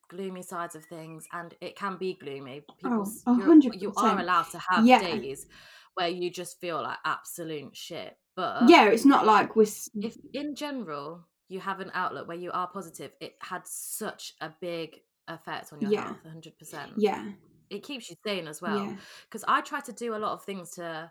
[0.09, 4.59] gloomy sides of things and it can be gloomy people Oh, you are allowed to
[4.71, 4.99] have Yeah.
[5.01, 5.47] days
[5.95, 9.67] where you just feel like absolute shit but Yeah, it's not like we're
[10.03, 14.51] if in general you have an outlook where you are positive it had such a
[14.61, 16.05] big effect on your Yeah.
[16.05, 17.25] health 100% yeah.
[17.71, 18.97] It keeps you sane as well Yeah.
[19.25, 21.11] because i try to do a lot of things to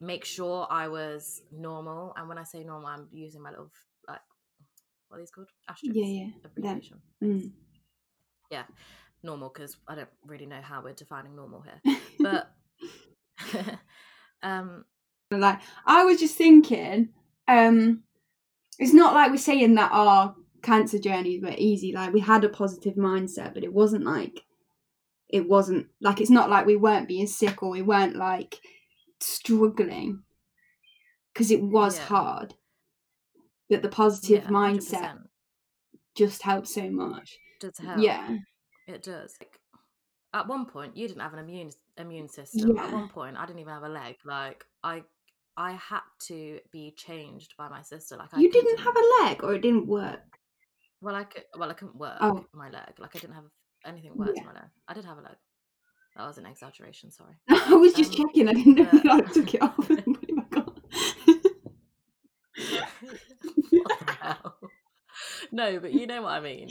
[0.00, 3.70] make sure i was normal and when i say normal i'm using my little
[4.08, 4.20] like
[5.08, 6.30] what are these called asterisks Yeah, yeah.
[6.44, 7.52] Abbreviation Mm.
[9.22, 11.80] normal because i don't really know how we're defining normal here
[12.20, 12.50] but
[14.42, 14.84] um
[15.30, 17.08] like I was just thinking,
[17.48, 18.02] um,
[18.78, 21.92] it's not like we're saying that our cancer journeys were easy.
[21.92, 24.44] Like we had a positive mindset, but it wasn't like
[25.28, 28.60] it wasn't like it's not like we weren't being sick or we weren't like
[29.20, 30.22] struggling
[31.32, 32.04] because it was Yeah.
[32.06, 32.54] hard.
[33.68, 35.18] But the positive yeah, mindset
[36.14, 37.36] just helps so much.
[37.60, 38.36] does help Yeah,
[38.86, 39.58] it does Like,
[40.32, 43.58] at one point you didn't have an immune immune system at one point i didn't
[43.58, 45.02] even have a leg like i
[45.56, 49.42] i had to be changed by my sister like I you didn't have a leg
[49.42, 50.20] or it didn't work.
[51.00, 51.44] Well, I could.
[51.58, 52.44] Well, I couldn't work Oh.
[52.52, 52.94] my leg.
[52.98, 53.44] Like I didn't have
[53.86, 54.46] anything worse, Yeah.
[54.52, 54.62] leg.
[54.88, 55.36] I did have a leg.
[56.16, 57.10] That was an exaggeration.
[57.10, 57.34] Sorry.
[57.48, 58.48] I was just Um, checking.
[58.48, 60.74] I didn't know but- like took it off and put it back on.
[63.70, 64.56] what the hell?
[65.52, 66.68] No, but you know what I mean.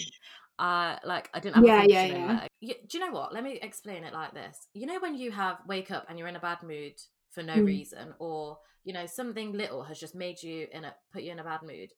[0.58, 2.74] Uh, like I didn't have Yeah, a yeah, yeah.
[2.88, 3.34] Do you know what?
[3.34, 4.68] Let me explain it like this.
[4.74, 6.94] You know when you have wake up and you're in a bad mood
[7.32, 7.66] for no Mm.
[7.66, 11.40] reason, or you know something little has just made you in a put you in
[11.40, 11.92] a bad mood.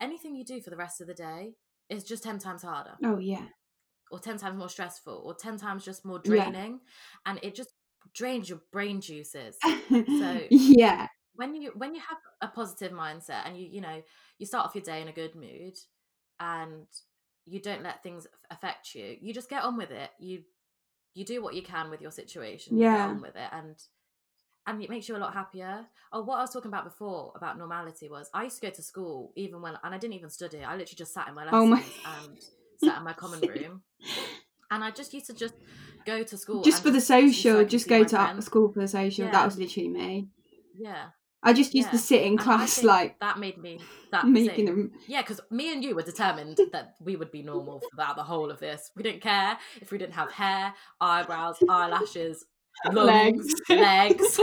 [0.00, 1.54] Anything you do for the rest of the day
[1.90, 2.96] is just ten times harder.
[3.04, 3.46] Oh yeah.
[4.10, 6.52] Or 10 times more stressful or 10 times just more Yeah.
[6.52, 6.80] draining
[7.26, 7.70] and it just
[8.14, 9.68] drains your brain juices
[10.08, 14.02] so yeah, when you when you have a positive mindset and you you know
[14.38, 15.76] you start off your day in a good mood
[16.40, 16.86] and
[17.46, 20.42] you don't let things affect you you just get on with it you
[21.14, 23.06] you do what you can with your situation you get Yeah.
[23.06, 23.76] on with it and
[24.66, 27.58] and it makes you a lot happier oh what i was talking about before about
[27.58, 30.58] normality was i used to go to school even when and i didn't even study
[30.58, 32.38] i literally just sat in my lessons Oh my- and
[32.82, 33.82] sat in my common room
[34.70, 35.54] and i just used to just
[36.06, 38.46] go to school just for the social, could just go to friends.
[38.46, 39.26] school for the social.
[39.26, 39.32] Yeah.
[39.32, 40.28] That was literally me.
[40.74, 41.08] yeah
[41.42, 44.92] I just used to sit in And class like that made me that making them.
[45.06, 48.50] Yeah, because me and you were determined that we would be normal throughout the whole
[48.50, 48.90] of this.
[48.96, 52.44] We didn't care if we didn't have hair, eyebrows, eyelashes,
[52.92, 54.40] lungs, legs.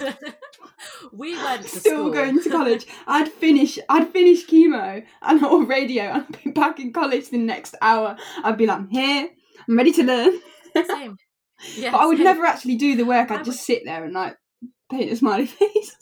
[1.12, 2.10] we went to Still school.
[2.10, 2.86] going to college.
[3.06, 3.78] I'd finish.
[3.88, 8.16] I'd finish chemo and or radio, and I'd be back in college the next hour.
[8.44, 9.28] I'd be like, I'm here.
[9.68, 10.40] I'm ready to learn.
[10.86, 11.16] Same.
[11.74, 12.24] Yeah, but I would same.
[12.24, 13.32] never actually do the work.
[13.32, 14.36] I'd just sit there and like
[14.88, 15.96] paint a smiley face.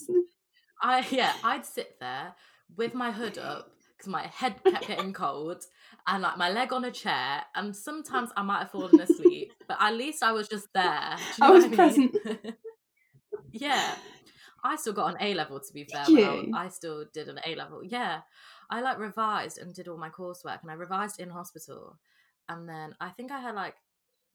[0.82, 2.34] I yeah, I'd sit there
[2.76, 5.64] with my hood up because my head kept getting cold
[6.06, 9.76] and like my leg on a chair and sometimes I might have fallen asleep, but
[9.80, 11.16] at least I was just there.
[11.38, 12.14] You I was I mean?
[13.52, 13.94] yeah.
[14.64, 16.04] I still got an A level to be fair.
[16.08, 16.50] I?
[16.54, 17.82] I still did an A level.
[17.84, 18.20] Yeah.
[18.68, 21.98] I like revised and did all my coursework and I revised in hospital.
[22.48, 23.74] And then I think I had like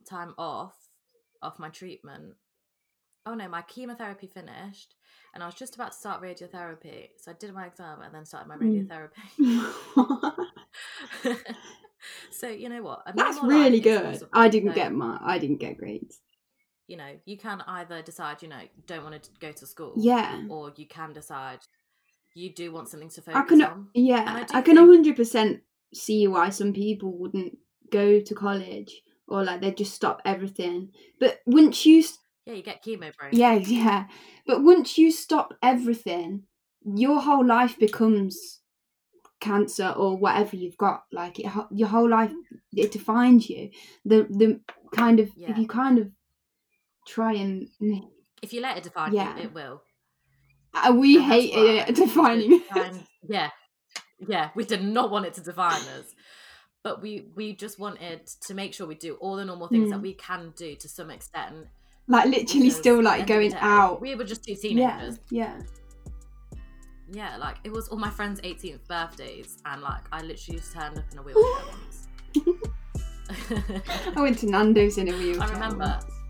[0.09, 0.75] time off
[1.41, 2.35] off my treatment.
[3.25, 4.95] Oh no, my chemotherapy finished
[5.33, 7.09] and I was just about to start radiotherapy.
[7.17, 8.87] So I did my exam and then started my Mm.
[8.87, 10.45] radiotherapy.
[12.31, 13.03] so you know what?
[13.15, 14.23] That's really good.
[14.33, 15.17] I didn't get my.
[15.21, 16.19] I didn't get grades.
[16.87, 19.93] You know, you can either decide, you know, don't want to go to school.
[19.97, 20.43] Yeah.
[20.49, 21.59] Or you can decide
[22.35, 23.61] you do want something to I focus can.
[23.61, 23.87] on.
[23.93, 25.61] Yeah, I I can think- hundred percent
[25.93, 27.57] see why some people wouldn't
[27.91, 30.91] go to college or like they just stop everything.
[31.19, 32.03] But once you,
[32.45, 33.31] Yeah, you get chemo brain.
[33.33, 34.07] yeah, yeah.
[34.47, 36.43] But once you stop everything,
[36.83, 38.59] your whole life becomes
[39.41, 41.03] cancer or whatever you've got.
[41.11, 42.31] Like it, your whole life
[42.73, 43.71] it defines you.
[44.05, 44.61] The the
[44.95, 45.51] kind of Yeah.
[45.51, 46.09] if you kind of
[47.07, 47.67] try and
[48.41, 49.35] If you let it define Yeah.
[49.35, 49.81] you, it will.
[50.73, 52.61] uh, we And hate it defining.
[53.27, 53.49] Yeah,
[54.27, 56.15] yeah, we did not want it to define us,
[56.83, 59.99] but we we just wanted to make sure we do all the normal things that
[59.99, 60.03] Mm.
[60.09, 61.67] we can do to some extent.
[62.07, 64.01] Like literally still like the end of going day, out.
[64.01, 65.19] We were just two teenagers.
[65.29, 65.57] yeah.
[65.57, 65.61] Yeah.
[67.37, 71.05] Like it was all my friends' 18th birthdays, and like I literally just turned up
[71.11, 72.07] in a wheelchair once.
[74.15, 75.43] I went to Nando's in a wheelchair.
[75.43, 75.85] I remember.
[75.85, 76.20] once.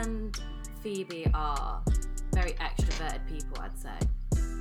[0.00, 0.38] And
[0.82, 1.82] Phoebe are
[2.32, 3.98] very extroverted people, I'd say.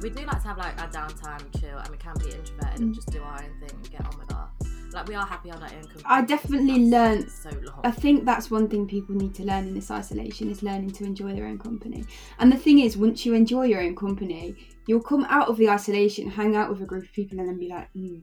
[0.02, 2.91] We do like to have like our downtime, chill, and we can be introverted and
[2.91, 2.95] Mm.
[2.95, 4.49] just do our own thing and get on with our.
[4.91, 6.04] Like we are happy on our own company.
[6.06, 7.80] I definitely learnt so long.
[7.84, 11.04] I think that's one thing people need to learn in this isolation is learning to
[11.04, 12.06] enjoy their own company.
[12.39, 14.56] And the thing is, once you enjoy your own company,
[14.88, 17.60] you'll come out of the isolation, hang out with a group of people, and then
[17.60, 18.21] be like, mm,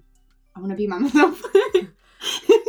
[0.57, 1.41] I want to be by myself.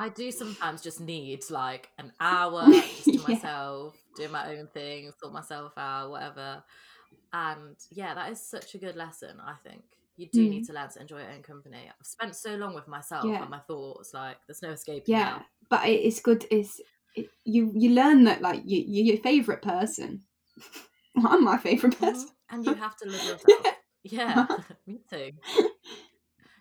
[0.00, 3.40] I do sometimes just need like an hour just to Yeah.
[3.40, 6.64] myself, doing my own thing, sort myself out, whatever.
[7.32, 9.84] And yeah, that is such a good lesson, I think.
[10.16, 10.48] You do Mm.
[10.48, 11.90] need to learn to enjoy your own company.
[11.90, 13.42] I've spent so long with myself Yeah.
[13.42, 15.46] and my thoughts, like there's no escaping yeah, now.
[15.68, 16.46] but it's good.
[16.50, 16.80] It's
[17.14, 20.22] it, you you learn that like you you're your favorite person.
[21.24, 21.98] I'm my favorite Mhm.
[21.98, 22.32] person.
[22.48, 23.68] And you have to love yourself.
[24.02, 24.46] yeah,
[24.86, 25.32] me too.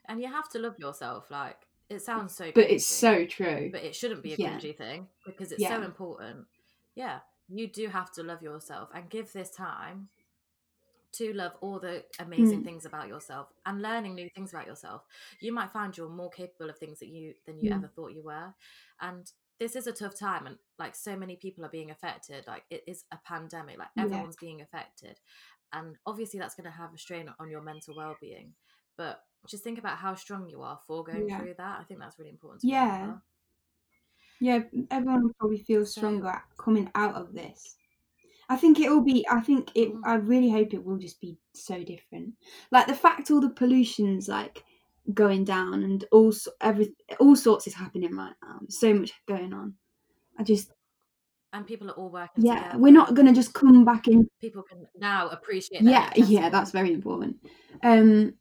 [0.08, 1.30] And you have to love yourself.
[1.32, 2.54] Like it sounds so good.
[2.56, 3.70] But it's so true.
[3.72, 4.58] but it shouldn't be a Yeah.
[4.58, 6.48] cringy thing because it's so important.
[6.96, 10.10] Yeah, you do have to love yourself and give this time
[11.14, 12.64] to love all the amazing Mm.
[12.66, 15.04] things about yourself and learning new things about yourself.
[15.40, 17.76] You might find you're more capable of things that you than you Mm.
[17.78, 18.54] ever thought you were.
[19.00, 22.46] And this is a tough time and like so many people are being affected.
[22.46, 24.04] Like it is a pandemic, like Yeah.
[24.04, 25.20] everyone's being affected.
[25.74, 28.56] And obviously that's gonna have a strain on your mental well being.
[28.96, 31.40] But just think about how strong you are for going Yeah.
[31.40, 31.80] through that.
[31.80, 32.94] I think that's really important to Yeah.
[33.02, 33.22] remember.
[34.42, 34.60] Yeah,
[34.92, 37.78] everyone will probably feel So- stronger coming out of this.
[38.48, 39.26] I think it will be.
[39.30, 39.94] I think it.
[39.94, 40.02] Mhm.
[40.04, 42.34] I really hope it will just be so different.
[42.72, 44.64] Like the fact all the pollution's like
[45.14, 48.60] going down and all every all sorts is happening right now.
[48.70, 49.76] So much going on.
[50.38, 50.72] I just
[51.52, 52.78] And people are all working yeah, together.
[52.80, 54.30] we're not gonna just come back in.
[54.40, 57.38] people can now appreciate Yeah, yeah, that's very important.
[57.84, 58.34] Um,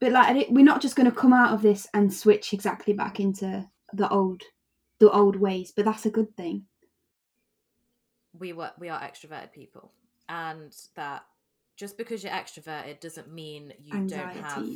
[0.00, 3.68] but like we're not just gonna come out of this and switch exactly back into
[3.92, 4.42] the old,
[4.98, 5.72] the old ways.
[5.74, 6.66] But that's a good thing.
[8.38, 9.92] we were we are extroverted people
[10.28, 11.24] and that
[11.76, 14.68] just because you're extroverted doesn't mean you don't have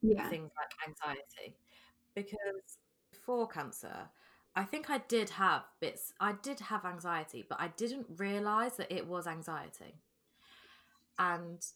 [0.00, 0.28] Yeah.
[0.30, 1.56] things like anxiety
[2.14, 2.78] because
[3.12, 4.08] before cancer
[4.56, 8.90] i think i did have bits i did have anxiety but i didn't realize that
[8.90, 10.00] it was anxiety
[11.18, 11.66] and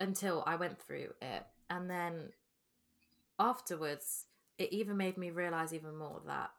[0.00, 1.42] until i went through it.
[1.70, 2.30] And then
[3.38, 4.26] afterwards
[4.58, 6.50] it even made me realize even more that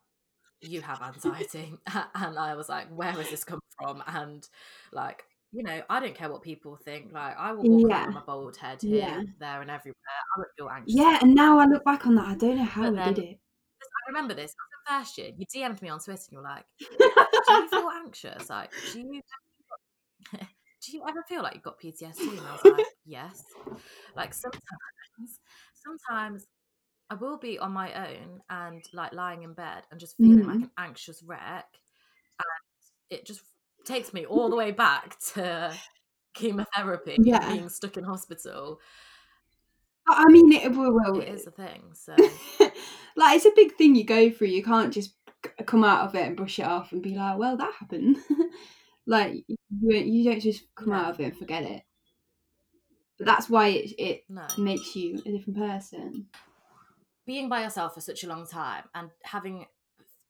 [0.62, 1.74] you have anxiety.
[2.16, 4.04] And i was like where has this come from?
[4.08, 4.48] And
[4.92, 7.12] like you know i don't care what people think.
[7.14, 7.96] Like i will walk Yeah.
[7.96, 9.22] around with my bald head here Yeah.
[9.40, 9.96] there and everywhere.
[10.36, 10.96] I would feel anxious.
[10.96, 13.20] Yeah, and now I look back on that, I don't know how But I did
[13.24, 13.40] it.
[13.82, 16.42] i remember this it was in first year you dm'd me on twitter and you're
[16.44, 16.66] like
[17.48, 18.50] do you feel anxious?
[18.50, 19.22] Like do you
[20.86, 23.44] do you ever feel like you've got ptsd and i was like yes
[24.16, 25.40] like sometimes
[25.74, 26.48] sometimes
[27.10, 30.60] i will be on my own and like lying in bed and just feeling like
[30.60, 30.64] Mhm.
[30.64, 31.68] an anxious wreck
[32.40, 33.42] and it just
[33.86, 35.74] takes me all the way back to
[36.34, 37.48] chemotherapy Yeah.
[37.48, 38.80] being stuck in hospital
[40.08, 40.94] I mean, it will.
[40.94, 42.16] will it is a thing so
[43.16, 44.48] like it's a big thing you go through.
[44.50, 45.16] You can't just
[45.66, 48.18] come out of it and brush it off and be like, "Well, that happened."
[49.08, 51.84] like you, you don't just come out of it and forget it.
[53.18, 56.28] But that's why it it no makes you a different person.
[57.26, 59.66] being by yourself for such a long time and having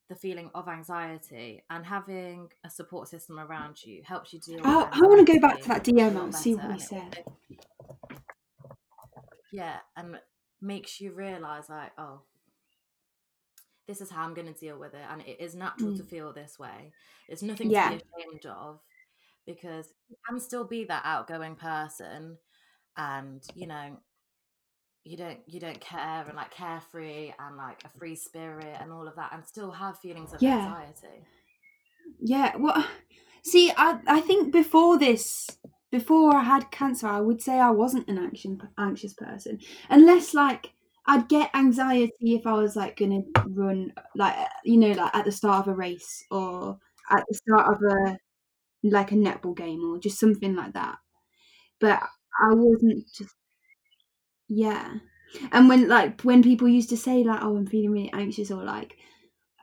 [0.08, 4.88] the feeling of anxiety and having a support system around you helps you deal Oh,
[4.92, 7.24] I want to go back to that DM and see what it said.
[9.52, 10.18] yeah and
[10.60, 12.22] makes you realize like oh
[13.86, 16.08] this is how i'm going to deal with it and it is natural to Mm.
[16.08, 16.92] feel this way
[17.28, 17.90] it's nothing Yeah.
[17.90, 18.80] to be ashamed of
[19.46, 22.38] because you can still be that outgoing person
[22.96, 23.98] and you know
[25.04, 29.06] you don't you don't care and like carefree and like a free spirit and all
[29.06, 30.66] of that and still have feelings of Yeah.
[30.66, 31.24] anxiety
[32.20, 32.84] Yeah, well,
[33.44, 35.46] see, I I think before this,
[35.90, 40.72] before I had cancer, I would say I wasn't an anxious anxious person, unless like
[41.06, 45.32] I'd get anxiety if I was like gonna run, like you know, like at the
[45.32, 46.78] start of a race or
[47.10, 48.18] at the start of a
[48.84, 50.98] like a netball game or just something like that.
[51.80, 52.02] But
[52.40, 53.34] I wasn't just
[54.48, 54.94] yeah.
[55.52, 58.64] And when like when people used to say like, "Oh, I'm feeling really anxious," or
[58.64, 58.96] like,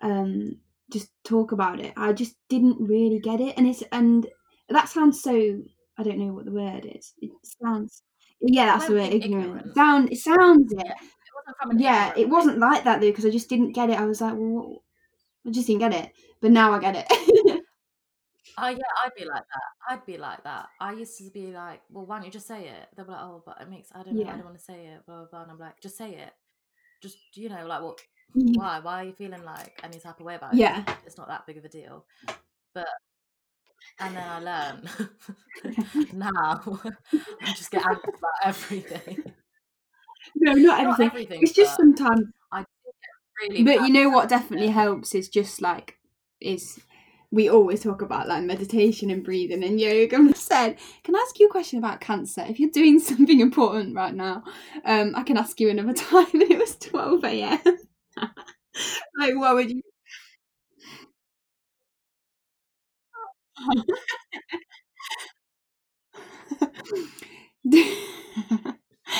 [0.01, 0.59] um,
[0.91, 4.27] just talk about it, I just didn't really get it, and it's and
[4.69, 5.61] that sounds so.
[5.97, 7.13] I don't know what the word is.
[7.19, 7.31] It
[7.63, 8.03] sounds
[8.41, 9.13] yeah, that's the word.
[9.13, 9.75] ignorant.
[9.75, 10.93] Sound it sounds it.
[11.47, 13.89] Yeah, It wasn't Yeah, ignorant it wasn't like that though because I just didn't get
[13.89, 13.99] it.
[13.99, 14.83] I was like, well,
[15.47, 16.13] I just didn't get it.
[16.41, 17.63] But now I get it.
[18.57, 19.63] Oh yeah, I'd be like that.
[19.89, 20.69] I'd be like that.
[20.79, 22.87] I used to be like, well, why don't you just say it?
[22.95, 24.87] They'll be like, oh, but it makes I don't know, I don't want to say
[24.87, 25.41] it, blah blah blah.
[25.43, 26.33] And I'm like, just say it.
[27.01, 27.99] Just you know, like what?
[28.35, 28.55] Mhm.
[28.55, 28.79] Why?
[28.79, 30.59] Why are you feeling like any type of way about it?
[30.59, 30.83] yeah.
[31.05, 32.05] It's not that big of a deal.
[32.73, 32.87] But
[33.99, 34.89] and then I learn
[36.13, 36.79] now.
[37.45, 39.33] I just get angry about everything.
[40.35, 41.07] No, not Not everything.
[41.09, 41.41] everything.
[41.43, 42.25] It's just sometimes.
[42.51, 42.65] I
[43.41, 43.63] really.
[43.63, 44.71] But you know what definitely it.
[44.73, 45.97] helps is just like
[46.41, 46.79] is
[47.31, 50.15] we always talk about like meditation and breathing and yoga.
[50.17, 52.45] And I said, can I ask you a question about cancer?
[52.47, 54.43] If you're doing something important right now,
[54.85, 56.27] um, I can ask you another time.
[56.33, 57.59] And it was twelve a.m.
[59.17, 59.81] like, what would you?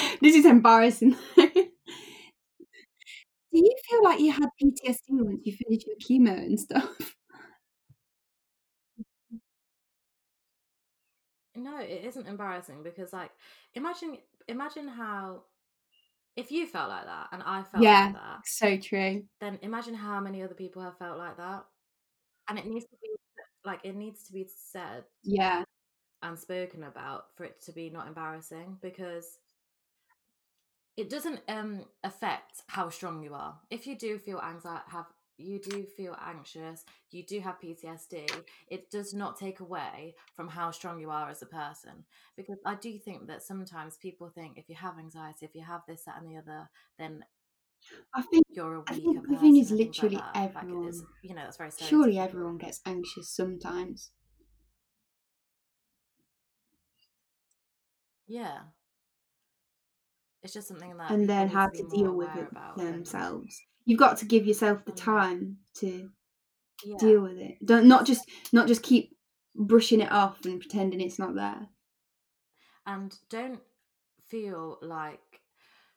[0.22, 1.16] this is embarrassing.
[3.54, 7.16] Do you feel like you had PTSD once you finished your chemo and stuff?
[11.56, 13.32] No, it isn't embarrassing because like
[13.76, 14.18] imagine
[14.48, 15.44] imagine how
[16.36, 18.08] if you felt like that and I felt Yeah.
[18.08, 19.24] like that, So true.
[19.42, 21.66] then imagine how many other people have felt like that.
[22.50, 23.10] And it needs to be
[23.66, 25.64] like it needs to be said Yeah.
[26.22, 29.38] and spoken about for it to be not embarrassing because
[30.98, 33.60] it doesn't um affect how strong you are.
[33.70, 35.06] If you do feel anxiety have
[35.38, 38.28] you do feel anxious, you do have PTSD,
[38.70, 42.06] it does not take away from how strong you are as a person.
[42.38, 45.82] Because I do think that sometimes people think if you have anxiety, if you have
[45.88, 46.70] this, that, and the other,
[47.00, 47.26] then
[48.14, 49.40] I think you're a weaker I think the person.
[49.40, 50.38] thing is things like literally that.
[50.54, 54.12] Like, everyone- you know, that's very surely everyone gets anxious sometimes.
[58.28, 58.64] Yeah.
[60.44, 63.60] It's just something that and then how be to deal with it about and- themselves.
[63.86, 64.98] You've got to give yourself the Mm.
[64.98, 66.10] time to
[66.86, 66.98] Yeah.
[66.98, 67.58] deal with it.
[67.66, 69.18] Don't not just not just keep
[69.56, 71.70] brushing it off and pretending it's not there.
[72.86, 73.64] and don't
[74.28, 75.42] feel like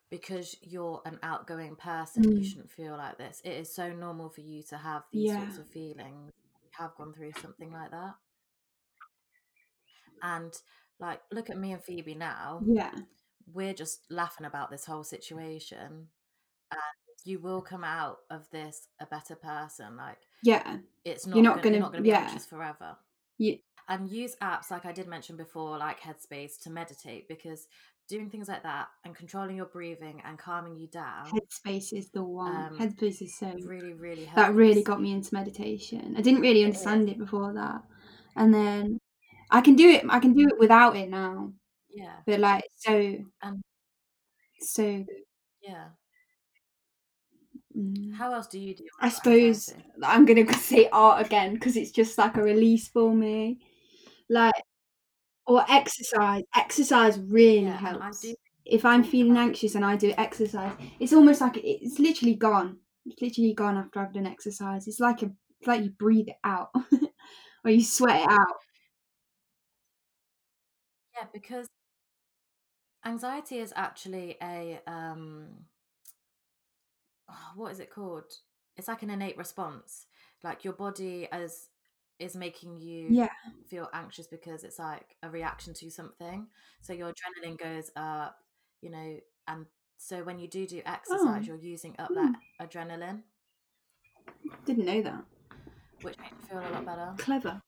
[0.09, 2.45] because you're an outgoing person you Mm.
[2.45, 5.67] shouldn't feel like this it is so normal for you to have these sorts of
[5.67, 6.31] feelings
[6.63, 8.15] you have gone through something like that
[10.21, 10.53] and
[10.99, 12.93] like look at me and phoebe now Yeah.
[13.53, 16.07] We're just laughing about this whole situation
[16.71, 16.81] and
[17.25, 20.77] you will come out of this a better person like Yeah.
[21.05, 22.21] it's not You're not gonna, gonna- not going to be yeah.
[22.27, 22.97] anxious forever
[23.37, 23.57] You,
[23.89, 27.67] and use apps like I did mention before, like Headspace, to meditate because
[28.09, 32.23] doing things like that and controlling your breathing and calming you down headspace is the
[32.23, 32.55] one.
[32.55, 34.35] Um, headspace is so really, really helps.
[34.35, 36.15] that really got me into meditation.
[36.17, 37.81] I didn't really understand it before that.
[38.35, 38.99] And then
[39.51, 41.51] I can do it I can do it without it now.
[41.89, 43.63] Yeah, But like so And-
[44.59, 45.05] so
[45.61, 45.89] yeah.
[47.75, 48.13] mm.
[48.15, 48.85] How else do you do?
[49.01, 49.91] I suppose anxiety?
[50.03, 53.59] I'm gonna say art again because it's just like a release for me,
[54.29, 54.55] like
[55.47, 56.43] or exercise.
[56.55, 58.21] Exercise really Yeah, helps.
[58.21, 58.35] do
[58.65, 62.79] If I'm feeling anxious and I do exercise, it's almost like it's literally gone.
[63.05, 64.87] It's literally gone after I've done exercise.
[64.87, 66.69] It's like a it's like you breathe it out
[67.65, 68.57] or you sweat it out.
[71.15, 71.67] Yeah, because
[73.07, 75.47] anxiety is actually a um
[77.29, 78.31] oh, what is it called?
[78.75, 80.05] It's like an innate response.
[80.43, 81.69] Like your body as
[82.19, 83.29] is making you Yeah.
[83.67, 86.47] feel anxious because it's like a reaction to something.
[86.81, 88.39] So your adrenaline goes up,
[88.81, 89.65] you know, and
[89.97, 91.47] so when you do do exercise, Oh.
[91.47, 93.23] you're using up that adrenaline,
[94.65, 95.23] Didn't know that.
[96.01, 97.13] which makes me feel a lot better.
[97.17, 97.61] Clever.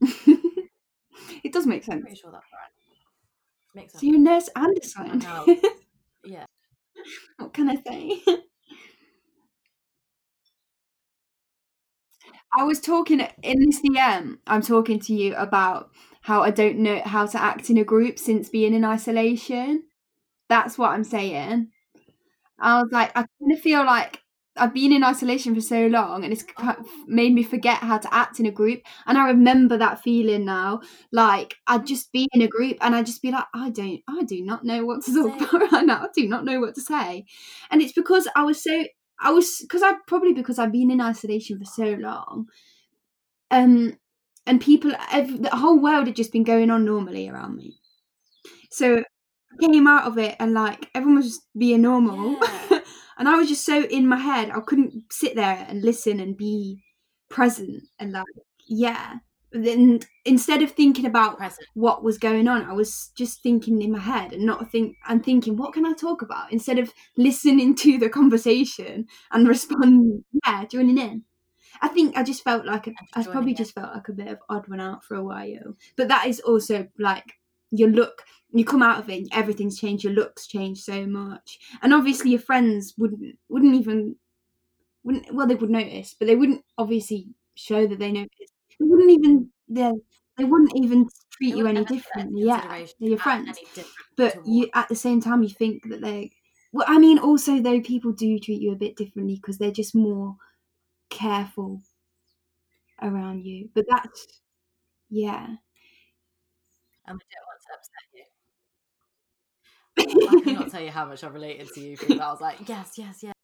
[0.00, 2.02] it does make sense.
[2.02, 2.70] Pretty sure that's right.
[3.76, 4.00] Makes sense.
[4.00, 5.66] So you're nurse and a scientist.
[6.24, 6.46] Yeah.
[7.38, 8.20] what can I say?
[12.58, 14.38] I was talking in this DM.
[14.46, 15.90] I'm talking to you about
[16.22, 19.84] how I don't know how to act in a group since being in isolation.
[20.48, 21.68] That's what I'm saying.
[22.58, 24.22] I was like, I kind of feel like
[24.56, 26.44] I've been in isolation for so long, and it's
[27.06, 28.82] made me forget how to act in a group.
[29.06, 30.80] And I remember that feeling now.
[31.12, 34.22] Like I'd just be in a group, and I'd just be like, I don't, I
[34.24, 36.02] do not know what to talk about right now.
[36.04, 37.24] I do not know what to say.
[37.70, 38.84] And it's because I was so,
[39.20, 42.46] I was because I probably because I've been in isolation for so long.
[43.50, 43.98] Um,
[44.46, 47.78] and people, ev the whole world had just been going on normally around me.
[48.70, 52.38] So I came out of it, and like everyone was just being normal.
[52.42, 52.65] Yeah.
[53.18, 56.36] And I was just so in my head, I couldn't sit there and listen and
[56.36, 56.82] be
[57.28, 58.24] present and like,
[58.66, 59.16] yeah.
[59.52, 61.66] Then instead of thinking about Present.
[61.74, 65.24] what was going on, I was just thinking in my head and not think and
[65.24, 66.52] thinking, what can I talk about?
[66.52, 71.24] Instead of listening to the conversation and responding, yeah, joining in.
[71.80, 73.56] I think I just felt like a, I probably in.
[73.56, 75.76] just felt like a bit of odd one out for a while.
[75.96, 77.34] But that is also like
[77.70, 78.24] your look.
[78.52, 80.04] You come out of it, and everything's changed.
[80.04, 84.16] Your looks change so much, and obviously your friends wouldn't wouldn't even
[85.04, 88.52] wouldn't well they would notice, but they wouldn't obviously show that they noticed.
[88.78, 89.92] They wouldn't even they
[90.38, 92.42] they wouldn't even treat you any ever take that differently.
[92.44, 92.62] Yeah,
[93.00, 93.60] they're your friends
[94.16, 96.30] but you at the same time you think that they
[96.72, 99.94] well i mean also though people do treat you a bit differently because they're just
[99.94, 100.36] more
[101.10, 101.82] careful
[103.02, 104.40] around you but that's
[105.10, 105.56] yeah
[107.06, 108.24] and they don't want to upset you.
[110.28, 111.96] I cannot tell you how much I related to you.
[111.96, 113.34] But I was like, yes, yes, yes.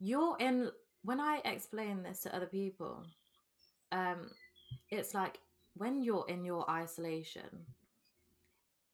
[0.00, 0.70] You're in.
[1.02, 3.04] When I explain this to other people,
[3.92, 4.30] um,
[4.90, 5.38] it's like
[5.76, 7.66] when you're in your isolation,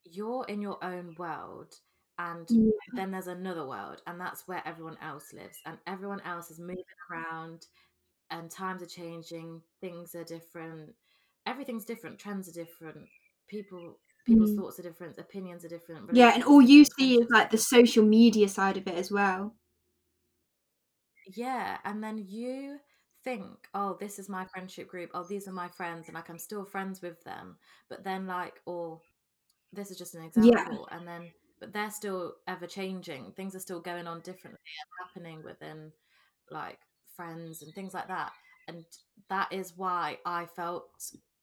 [0.05, 1.75] you're in your own world,
[2.19, 6.51] and yeah, then there's another world, and that's where everyone else lives, and everyone else
[6.51, 7.67] is moving around,
[8.31, 10.95] and times are changing, things are different,
[11.47, 13.09] everything's different, trends are different,
[13.51, 14.55] people people's Mm.
[14.55, 16.11] thoughts are different, opinions are different.
[16.11, 19.55] yeah and all you see is like the social media side of it as well
[21.27, 22.81] Yeah, and then you
[23.25, 25.11] think, oh, this is my friendship group.
[25.15, 27.59] Oh, these are my friends, and like I'm still friends with them.
[27.89, 29.03] But then, like, or
[29.73, 33.33] this is just an yeah example, and then, but they're still ever changing.
[33.35, 35.93] Things are still going on differently and happening within
[36.51, 36.81] like
[37.17, 38.33] friends and things like that.
[38.69, 38.85] And
[39.29, 40.91] that is why I felt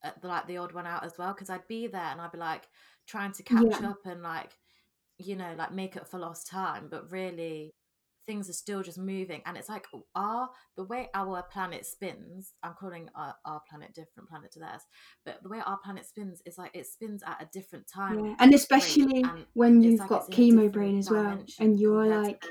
[0.03, 2.31] Uh, the, like the odd one out as well, because I'd be there and I'd
[2.31, 2.67] be like
[3.07, 3.89] trying to catch yeah.
[3.89, 4.51] up and like,
[5.17, 7.73] you know, like make up for lost time, but really
[8.27, 12.73] things are still just moving and it's like our the way our planet spins i'm
[12.73, 14.81] calling our, our planet different planet to theirs
[15.23, 18.35] but the way our planet spins is like it spins at a different time yeah
[18.39, 21.79] and especially and when you've like got it's in a chemo brain as well and
[21.79, 22.43] you're like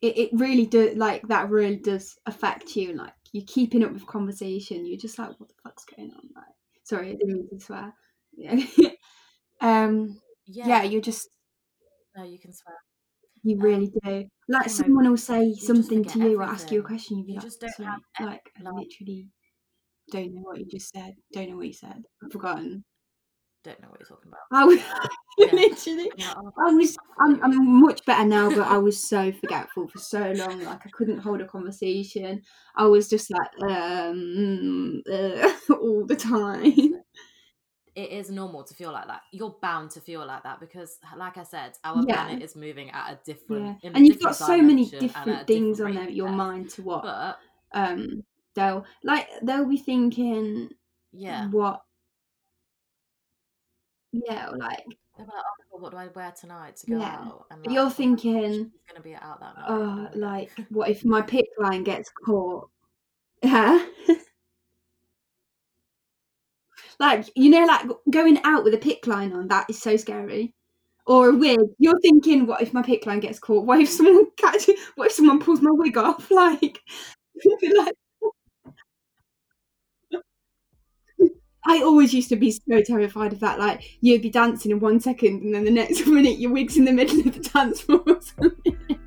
[0.00, 4.06] it, it really does like that really does affect you like you're keeping up with
[4.06, 6.28] conversation you're just like what the fuck's going on?
[6.34, 6.44] Like
[6.88, 7.92] sorry i didn't mean to swear.
[8.36, 8.54] Yeah
[9.60, 10.82] um yeah yeah.
[10.84, 11.28] you're just
[12.16, 12.76] no you can swear.
[13.44, 14.24] You um really do.
[14.48, 17.38] Like someone will say something to you or ask you a question you'll be you
[17.38, 19.28] like just don't sorry have any like i literally
[20.10, 22.02] don't know what you just said don't know what you said.
[22.22, 22.84] I've forgotten
[23.64, 24.78] don't know what you're talking about i was
[25.38, 29.32] yeah literally and oh I was I'm, I'm much better now, but I was so
[29.32, 30.60] forgetful for so long.
[30.62, 32.42] Like I couldn't hold a conversation.
[32.76, 37.02] I was just like um uh, all the time.
[37.94, 41.36] it is normal to feel like that you're bound to feel like that because like
[41.36, 43.88] i said our Yeah, planet is moving at a different yeah.
[43.88, 46.04] in a And you've got so many dimension and at a different things different on
[46.04, 47.38] there, your mind to what but
[47.74, 48.22] um
[48.54, 50.68] they'll like they'll be thinking
[51.12, 51.80] yeah what
[54.12, 54.84] yeah, or like
[55.16, 55.44] they're like
[55.74, 57.14] oh what do i wear tonight to go yeah.
[57.14, 61.04] out and like you're oh thinking, gonna be out that night oh, like what if
[61.04, 62.70] my PICC line gets caught?
[63.44, 63.84] Huh?
[67.00, 70.54] like you know, like going out with a PICC line on that is so scary.
[71.06, 71.58] Or a wig.
[71.78, 73.64] You're thinking, what if my PICC line gets caught?
[73.64, 74.78] What if someone catches?
[74.94, 76.30] What if someone pulls my wig off?
[76.30, 76.80] Like,
[77.62, 77.94] like
[81.68, 83.58] I always used to be so terrified of that.
[83.58, 86.86] Like you'd be dancing in one second, and then the next minute your wig's in
[86.86, 88.02] the middle of the dance floor.
[88.06, 88.78] Or something.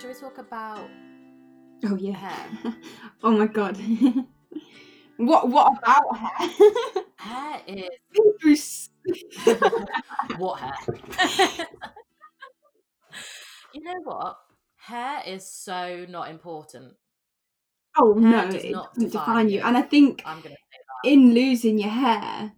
[0.00, 0.88] should we talk about
[1.84, 2.12] oh yeah.
[2.12, 2.74] hair
[3.22, 3.76] oh my god.
[5.18, 5.50] what?
[5.50, 6.48] What about hair?
[7.18, 7.60] hair
[8.46, 8.88] is.
[10.38, 10.74] what hair
[13.74, 14.36] you know what
[14.76, 16.94] hair is so not important
[17.98, 19.58] Oh hair no, does it not doesn't define define you.
[19.58, 20.54] you And I think i'm gonna
[21.04, 22.52] in losing your hair,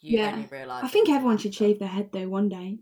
[0.00, 0.32] you yeah.
[0.32, 2.78] only realize I think everyone should shave their head though one day.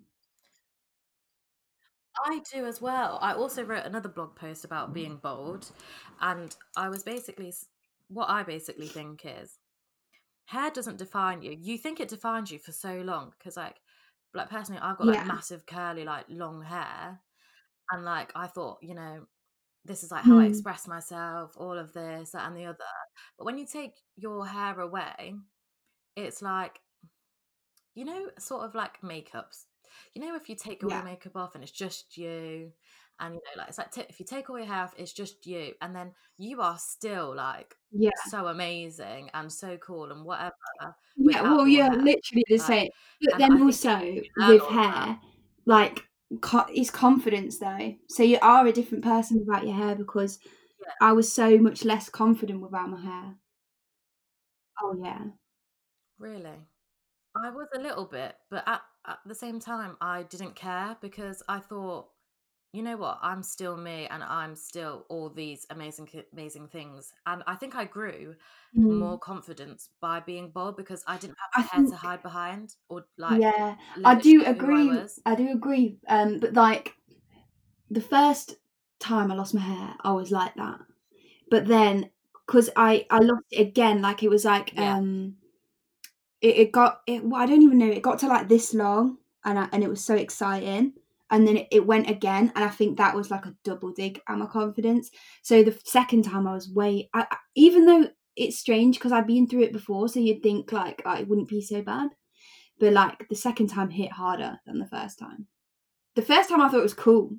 [2.25, 3.19] I do as well.
[3.21, 4.95] I also wrote another blog post about mm.
[4.95, 5.71] being bold,
[6.21, 7.53] and I was basically
[8.09, 9.59] what I basically think is
[10.47, 11.53] hair doesn't define you.
[11.53, 13.81] You think it defines you for so long because, like,
[14.35, 15.25] like personally, I've got like Yeah.
[15.25, 17.21] massive curly, like long hair,
[17.93, 19.27] and like I thought, you know,
[19.85, 20.47] this is like how I Hmm.
[20.47, 22.79] express myself, all of this, that, and the other.
[23.39, 25.35] But when you take your hair away,
[26.17, 26.81] it's like,
[27.95, 29.67] you know, sort of like makeups.
[30.15, 31.03] You know, if you take all Yeah.
[31.03, 32.73] your makeup off and it's just you,
[33.21, 35.12] and you know, like it's like t- if you take all your hair off, it's
[35.12, 38.11] just you, and then you are still like Yeah.
[38.29, 40.53] so amazing and so cool and whatever.
[41.17, 42.89] Yeah, well, your yeah, literally the Like, same.
[43.23, 45.19] But then also with hair,
[45.65, 46.05] like,
[46.41, 47.95] co- it's confidence though.
[48.09, 50.39] So you are a different person without your hair because
[50.81, 50.93] Yeah.
[51.01, 53.37] I was so much less confident without my hair.
[54.81, 55.33] Oh yeah,
[56.19, 56.67] Really?
[57.37, 61.43] I was a little bit, but at, at the same time, I didn't care because
[61.49, 62.11] I thought,
[62.75, 67.12] you know what, I'm still me and I'm still all these amazing, amazing things.
[67.27, 68.37] And I think I grew
[68.77, 69.14] Mm.
[69.14, 73.07] more confidence by being bold because I didn't I have hair to hide behind or
[73.18, 75.09] like yeah, I do who I agree.
[75.25, 75.99] I do agree.
[76.09, 76.95] Um, but like
[77.91, 78.57] the first
[78.99, 80.81] time I lost my hair, I was like that.
[81.51, 82.11] But then,
[82.47, 84.97] because I I lost it again, like it was like Yeah.
[84.97, 85.39] um,
[86.41, 87.25] it, it got it.
[87.25, 87.91] Well, I don't even know.
[87.91, 90.95] It got to like this long, and I, and it was so exciting.
[91.35, 94.39] And then it, went again, and I think that was like a double dig at
[94.39, 95.11] my confidence.
[95.43, 99.26] So the second time I was way, I, I- even though it's strange because I'd
[99.26, 102.11] been through it before, so you'd think like oh, it wouldn't be so bad.
[102.78, 105.49] But like the second time hit harder than the first time.
[106.14, 107.37] The first time I thought it was cool.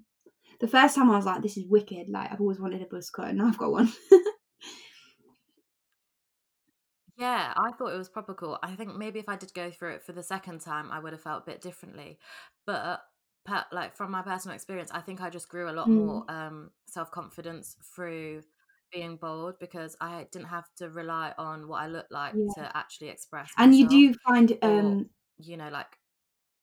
[0.60, 2.10] The first time I was like, this is wicked.
[2.10, 3.94] Like I've always wanted a buzz cut, and now I've got one.
[7.18, 8.60] Yeah, I thought it was proper cool.
[8.62, 11.14] I think maybe if I did go through it for the second time, I would
[11.14, 12.20] have felt a bit differently.
[12.66, 13.02] But
[13.46, 15.94] per, like from my personal experience, I think I just grew a lot Mm.
[15.94, 18.44] more um, self confidence through
[18.92, 22.54] being bold because I didn't have to rely on what I look like Yeah.
[22.56, 25.98] to actually express and you do find, or, um, you know, like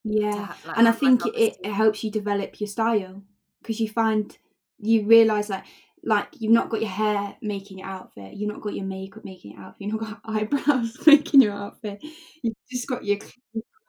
[0.04, 3.22] yeah, ha- like and I think it, it helps you develop your style
[3.60, 4.36] because you find
[4.78, 5.66] you realize that
[6.04, 9.52] like you've not got your hair making your outfit, you've not got your makeup making
[9.52, 12.02] your outfit, you've not got eyebrows making your outfit.
[12.42, 13.18] You've just got your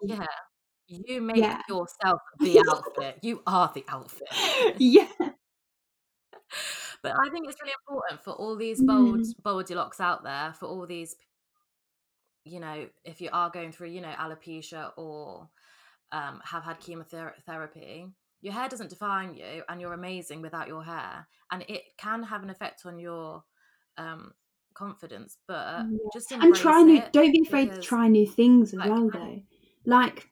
[0.01, 0.25] Yeah,
[0.88, 3.19] you make yeah, yourself the outfit.
[3.21, 4.27] You are the outfit.
[4.77, 5.07] yeah,
[7.03, 9.34] But I think it's really important for all these bold Mm.
[9.43, 11.15] Baldilocks out there, for all these,
[12.45, 15.49] you know, if you are going through, you know, alopecia or
[16.13, 18.07] um, have had chemotherapy,
[18.41, 22.43] your hair doesn't define you, and you're amazing without your hair, and it can have
[22.43, 23.43] an effect on your
[23.97, 24.31] um,
[24.73, 25.38] confidence.
[25.47, 25.97] But yeah.
[26.13, 27.03] just and try new.
[27.11, 29.41] Don't be afraid to try new things as like, well, though.
[29.86, 30.29] Like,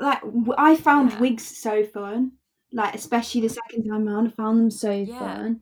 [0.00, 0.20] like
[0.58, 2.32] I found yeah, wigs so fun.
[2.72, 5.60] Like, especially the second time around, I found them so yeah, fun.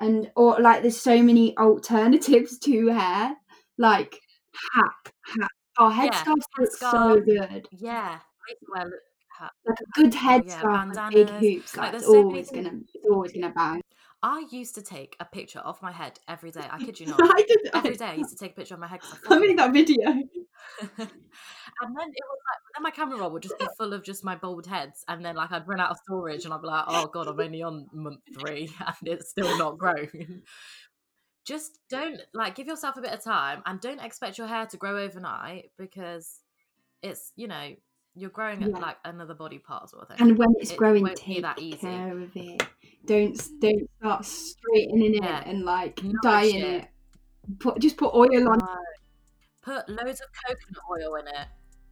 [0.00, 3.36] And or like, there's so many alternatives to hair.
[3.78, 4.20] Like
[4.74, 5.50] hat, hat.
[5.78, 7.68] Oh, yeah, headscarves look so good.
[7.70, 8.18] yeah.
[8.20, 9.00] I used wear look
[9.38, 9.52] hat.
[9.66, 11.76] Like a good Oh yeah, headscarf with big hoops.
[11.76, 12.66] Like Like, it's so always things.
[12.68, 13.82] gonna, it's always gonna bang.
[14.26, 16.66] I used to take a picture of my head every day.
[16.68, 17.20] I kid you not.
[17.22, 17.60] I did.
[17.72, 18.98] Every I, day I used to take a picture of my head
[19.30, 20.08] I I made that video.
[20.10, 20.24] and
[20.98, 24.34] then it was like then my camera roll would just be full of just my
[24.34, 27.06] bald heads and then like I'd run out of storage and I'd be like, oh
[27.06, 30.42] god, I'm only on month three and it's still not grown.
[31.46, 34.76] just don't like give yourself a bit of time and don't expect your hair to
[34.76, 36.40] grow overnight because
[37.00, 37.76] it's you know
[38.16, 38.68] you're growing Yeah.
[38.78, 40.28] like another body part sort of thing.
[40.28, 41.76] And when it's It growing, take that easy.
[41.78, 42.62] care of it.
[43.04, 46.82] Don't don't start straightening it and like nourish dyeing it.
[46.84, 47.58] it.
[47.60, 48.58] Put just put oil on.
[48.58, 48.78] No.
[49.62, 51.46] Put loads of coconut oil in it.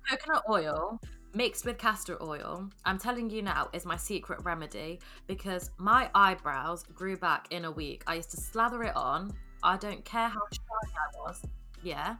[0.08, 1.00] Coconut oil
[1.34, 6.84] mixed with castor oil, I'm telling you now, is my secret remedy because my eyebrows
[6.94, 8.04] grew back in a week.
[8.06, 9.32] I used to slather it on.
[9.62, 11.42] I don't care how shiny I was.
[11.82, 12.16] Yeah.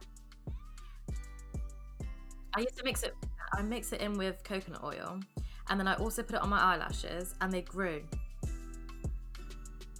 [2.53, 3.13] I used to mix it,
[3.53, 5.19] I mix it in with coconut oil
[5.69, 8.03] and then I also put it on my eyelashes and they grew.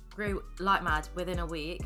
[0.10, 1.82] Grew like mad within a week.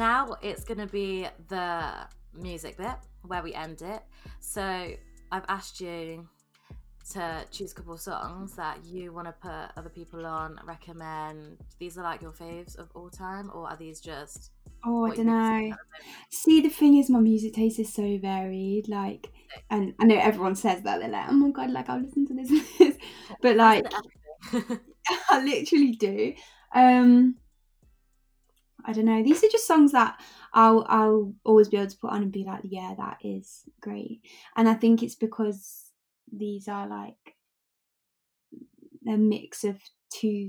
[0.00, 1.92] Now it's going to be the
[2.34, 4.02] music bit where we end it.
[4.40, 4.62] So
[5.30, 6.26] I've asked you
[7.12, 11.58] to choose a couple of songs that you want to put other people on, recommend.
[11.78, 15.26] These are like your faves of all time, or are these just Oh, I don't
[15.26, 15.32] know.
[15.32, 15.80] at the moment.
[16.30, 18.88] See, the thing is, my music taste is so varied.
[18.88, 19.30] Like,
[19.68, 22.34] and I know everyone says that they're like, "Oh my god, like I'll listen to
[22.34, 22.96] this,"
[23.42, 24.80] but like, Listen to everything.
[25.30, 26.32] I literally do.
[26.74, 27.36] Um,
[28.84, 29.22] I don't know.
[29.22, 30.20] These are just songs that
[30.52, 34.22] I'll I'll always be able to put on and be like, "Yeah, that is great."
[34.56, 35.92] And I think it's because
[36.32, 37.36] these are like
[39.06, 39.80] a mix of
[40.12, 40.48] two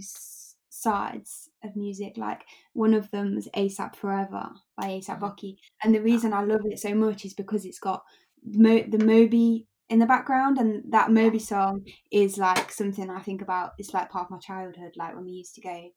[0.70, 2.18] sides of music.
[2.18, 5.22] Like one of them is ASAP Forever by ASAP Mhm.
[5.22, 8.04] Rocky, and the reason I love it so much is because it's got
[8.44, 13.42] Mo- the Moby in the background, and that Moby song is like something I think
[13.42, 13.74] about.
[13.78, 15.92] It's like part of my childhood, like when we used to go,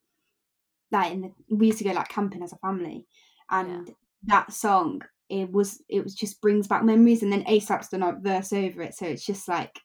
[0.91, 3.07] like in the we used to go like camping as a family,
[3.51, 8.03] and that song it was it was just brings back memories, and then ASAP's done
[8.03, 9.81] a verse over it, so it's just like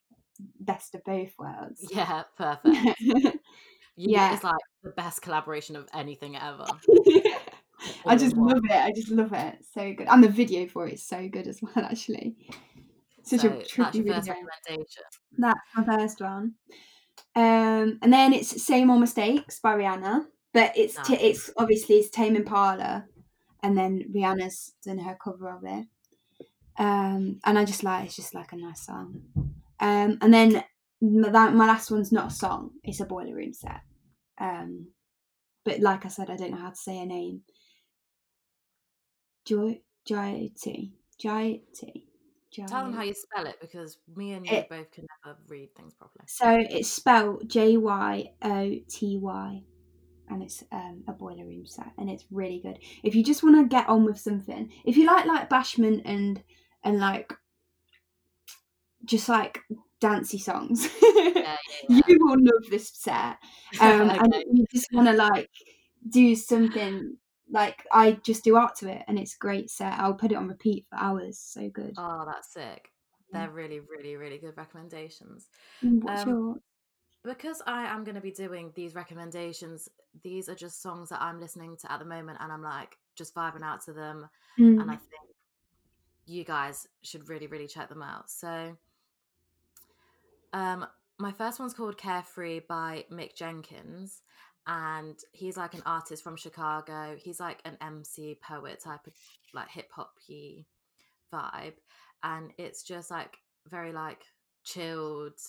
[0.60, 1.88] best of both worlds.
[1.92, 3.40] yeah, perfect.
[4.02, 4.34] Yeah.
[4.34, 6.66] It's like the best collaboration of anything ever.
[8.06, 8.72] I just love it.
[8.72, 9.58] I just love it.
[9.74, 10.08] So good.
[10.08, 12.38] And the video for it is so good as well, actually.
[13.24, 14.14] Such so a that's trippy video.
[14.16, 15.04] recommendation.
[15.38, 16.54] That's my first one.
[17.36, 22.10] Um, and then it's "Same Old Mistakes" by Rihanna, but it's t- it's obviously it's
[22.10, 23.06] Tame Impala,
[23.62, 25.86] and then Rihanna's done her cover of it.
[26.78, 29.22] Um, and I just like it's just like a nice song.
[29.80, 30.64] Um, and then
[31.02, 33.82] my, that, my last one's not a song; it's a boiler room set.
[34.40, 34.88] Um,
[35.66, 37.42] but like I said, I don't know how to say her name.
[39.46, 41.62] Joy, Joy T, Joy
[42.52, 45.76] Tell them how you spell it because me and you It- both can never read
[45.76, 46.26] things properly.
[46.28, 49.64] So it's spelled J Y O T Y,
[50.30, 52.80] and it's um, a boiler room set, and it's really good.
[53.04, 56.44] If you just want to get on with something, if you like like bashment and
[56.84, 57.34] and like
[59.06, 59.60] just like
[60.00, 60.88] dancey songs,
[61.36, 62.02] Yeah, yeah, yeah.
[62.08, 63.38] you will love this set.
[63.82, 64.42] Um, And Okay.
[64.42, 65.50] if you just want to like
[66.10, 67.18] do something
[67.52, 69.94] like I just do art to it, and it's great set.
[70.00, 71.40] I'll put it on repeat for hours.
[71.40, 71.96] So good.
[71.98, 72.90] Oh, that's sick.
[73.32, 75.48] They're really, really, really good recommendations.
[75.84, 76.56] Mm, What's um, your
[77.24, 79.90] Because I am going to be doing these recommendations,
[80.24, 83.36] these are just songs that I'm listening to at the moment and I'm like just
[83.36, 84.30] vibing out to them.
[84.58, 85.36] Mm, And I think
[86.26, 88.30] you guys should really, really check them out.
[88.30, 88.78] So,
[90.54, 90.86] um,
[91.18, 94.22] my first one's called Carefree by Mick Jenkins.
[94.68, 97.16] And he's like an artist from Chicago.
[97.18, 99.14] He's like an MC poet type of
[99.54, 100.14] like hip hop
[101.34, 101.74] vibe.
[102.24, 104.22] And it's just like very like
[104.64, 105.40] chilled.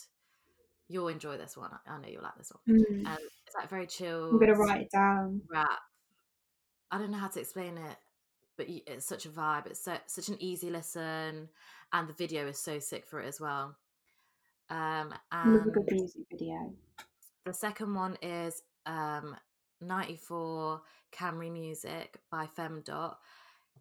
[0.90, 1.70] You'll enjoy this one.
[1.86, 2.76] I know you'll like this one.
[2.76, 3.06] mm.
[3.06, 4.30] Um, it's like very chill.
[4.30, 5.40] I'm gonna write it down.
[5.48, 5.78] rap.
[6.90, 7.96] I don't know how to explain it,
[8.56, 9.66] but it's such a vibe.
[9.66, 11.48] It's so, such an easy listen,
[11.92, 13.76] and the video is so sick for it as well.
[14.68, 16.74] Um, I love a and good music video.
[17.44, 19.36] the second one is um,
[19.80, 20.80] 94
[21.12, 23.14] Camry Music by Femdot.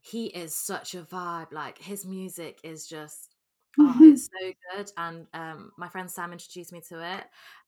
[0.01, 1.51] He is such a vibe.
[1.51, 3.29] Like his music is just
[3.80, 4.92] oh, it's so good.
[4.98, 7.24] And um, my friend Sam introduced me to it,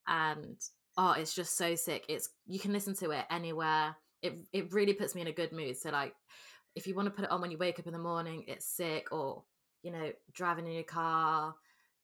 [0.08, 0.58] and
[0.98, 2.06] oh, it's just so sick.
[2.10, 3.96] It's you can listen to it anywhere.
[4.22, 5.78] It it really puts me in a good mood.
[5.78, 6.14] So like,
[6.76, 8.66] if you want to put it on when you wake up in the morning, it's
[8.66, 9.12] sick.
[9.12, 9.44] Or
[9.84, 11.56] you know, driving in your car,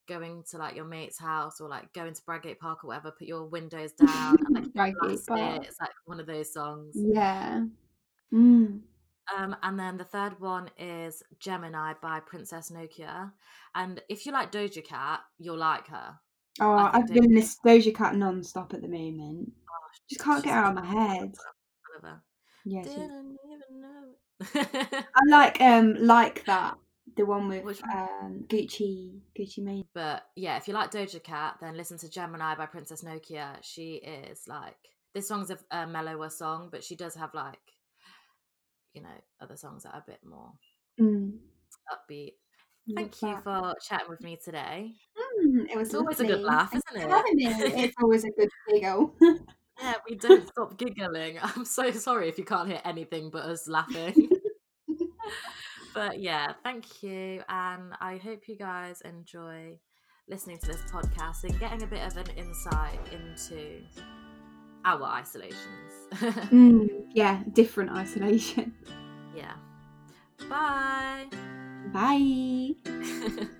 [0.08, 3.10] going to like your mate's house, or like going to Bradgate Park or whatever.
[3.10, 5.62] Put your windows down and like Bradgate Park.
[5.62, 5.68] it.
[5.68, 6.94] It's like one of those songs.
[6.94, 7.64] Yeah.
[8.32, 8.80] Mm.
[9.36, 13.32] Um, and then the third one is Gemini by Princess Nokia.
[13.74, 16.14] And if you like Doja Cat, you'll like her.
[16.60, 19.52] Oh, I've been this Doja Cat non-stop at the moment.
[19.70, 21.18] Oh, Just can't get out of my head.
[21.20, 21.42] dancer.
[21.42, 22.22] I love her.
[22.64, 25.04] Yeah, she- Didn't even know.
[25.14, 26.76] I like um like that
[27.16, 29.84] the one with Which um Gucci Gucci Mane.
[29.94, 33.56] but yeah, if you like Doja Cat, then listen to Gemini by Princess Nokia.
[33.62, 34.76] She is like
[35.14, 37.58] this song's a, a mellower song, but she does have like
[38.94, 39.08] you know
[39.40, 40.52] other songs that are a bit more
[41.00, 41.38] Mm.
[41.92, 42.32] upbeat.
[42.88, 43.44] love Thank you that.
[43.44, 44.94] for chatting with me today.
[45.44, 47.78] Mm, it was It's always a good laugh, isn't it?
[47.78, 49.14] It's always a good giggle.
[49.80, 51.38] Yeah, we don't stop giggling.
[51.42, 54.28] I'm so sorry if you can't hear anything but us laughing.
[55.94, 57.42] but yeah, thank you.
[57.48, 59.78] And I hope you guys enjoy
[60.28, 63.80] listening to this podcast and getting a bit of an insight into
[64.88, 65.92] our isolations.
[66.12, 68.74] mm, yeah, different isolation.
[69.36, 69.54] yeah.
[70.48, 71.26] Bye.
[71.92, 73.48] Bye.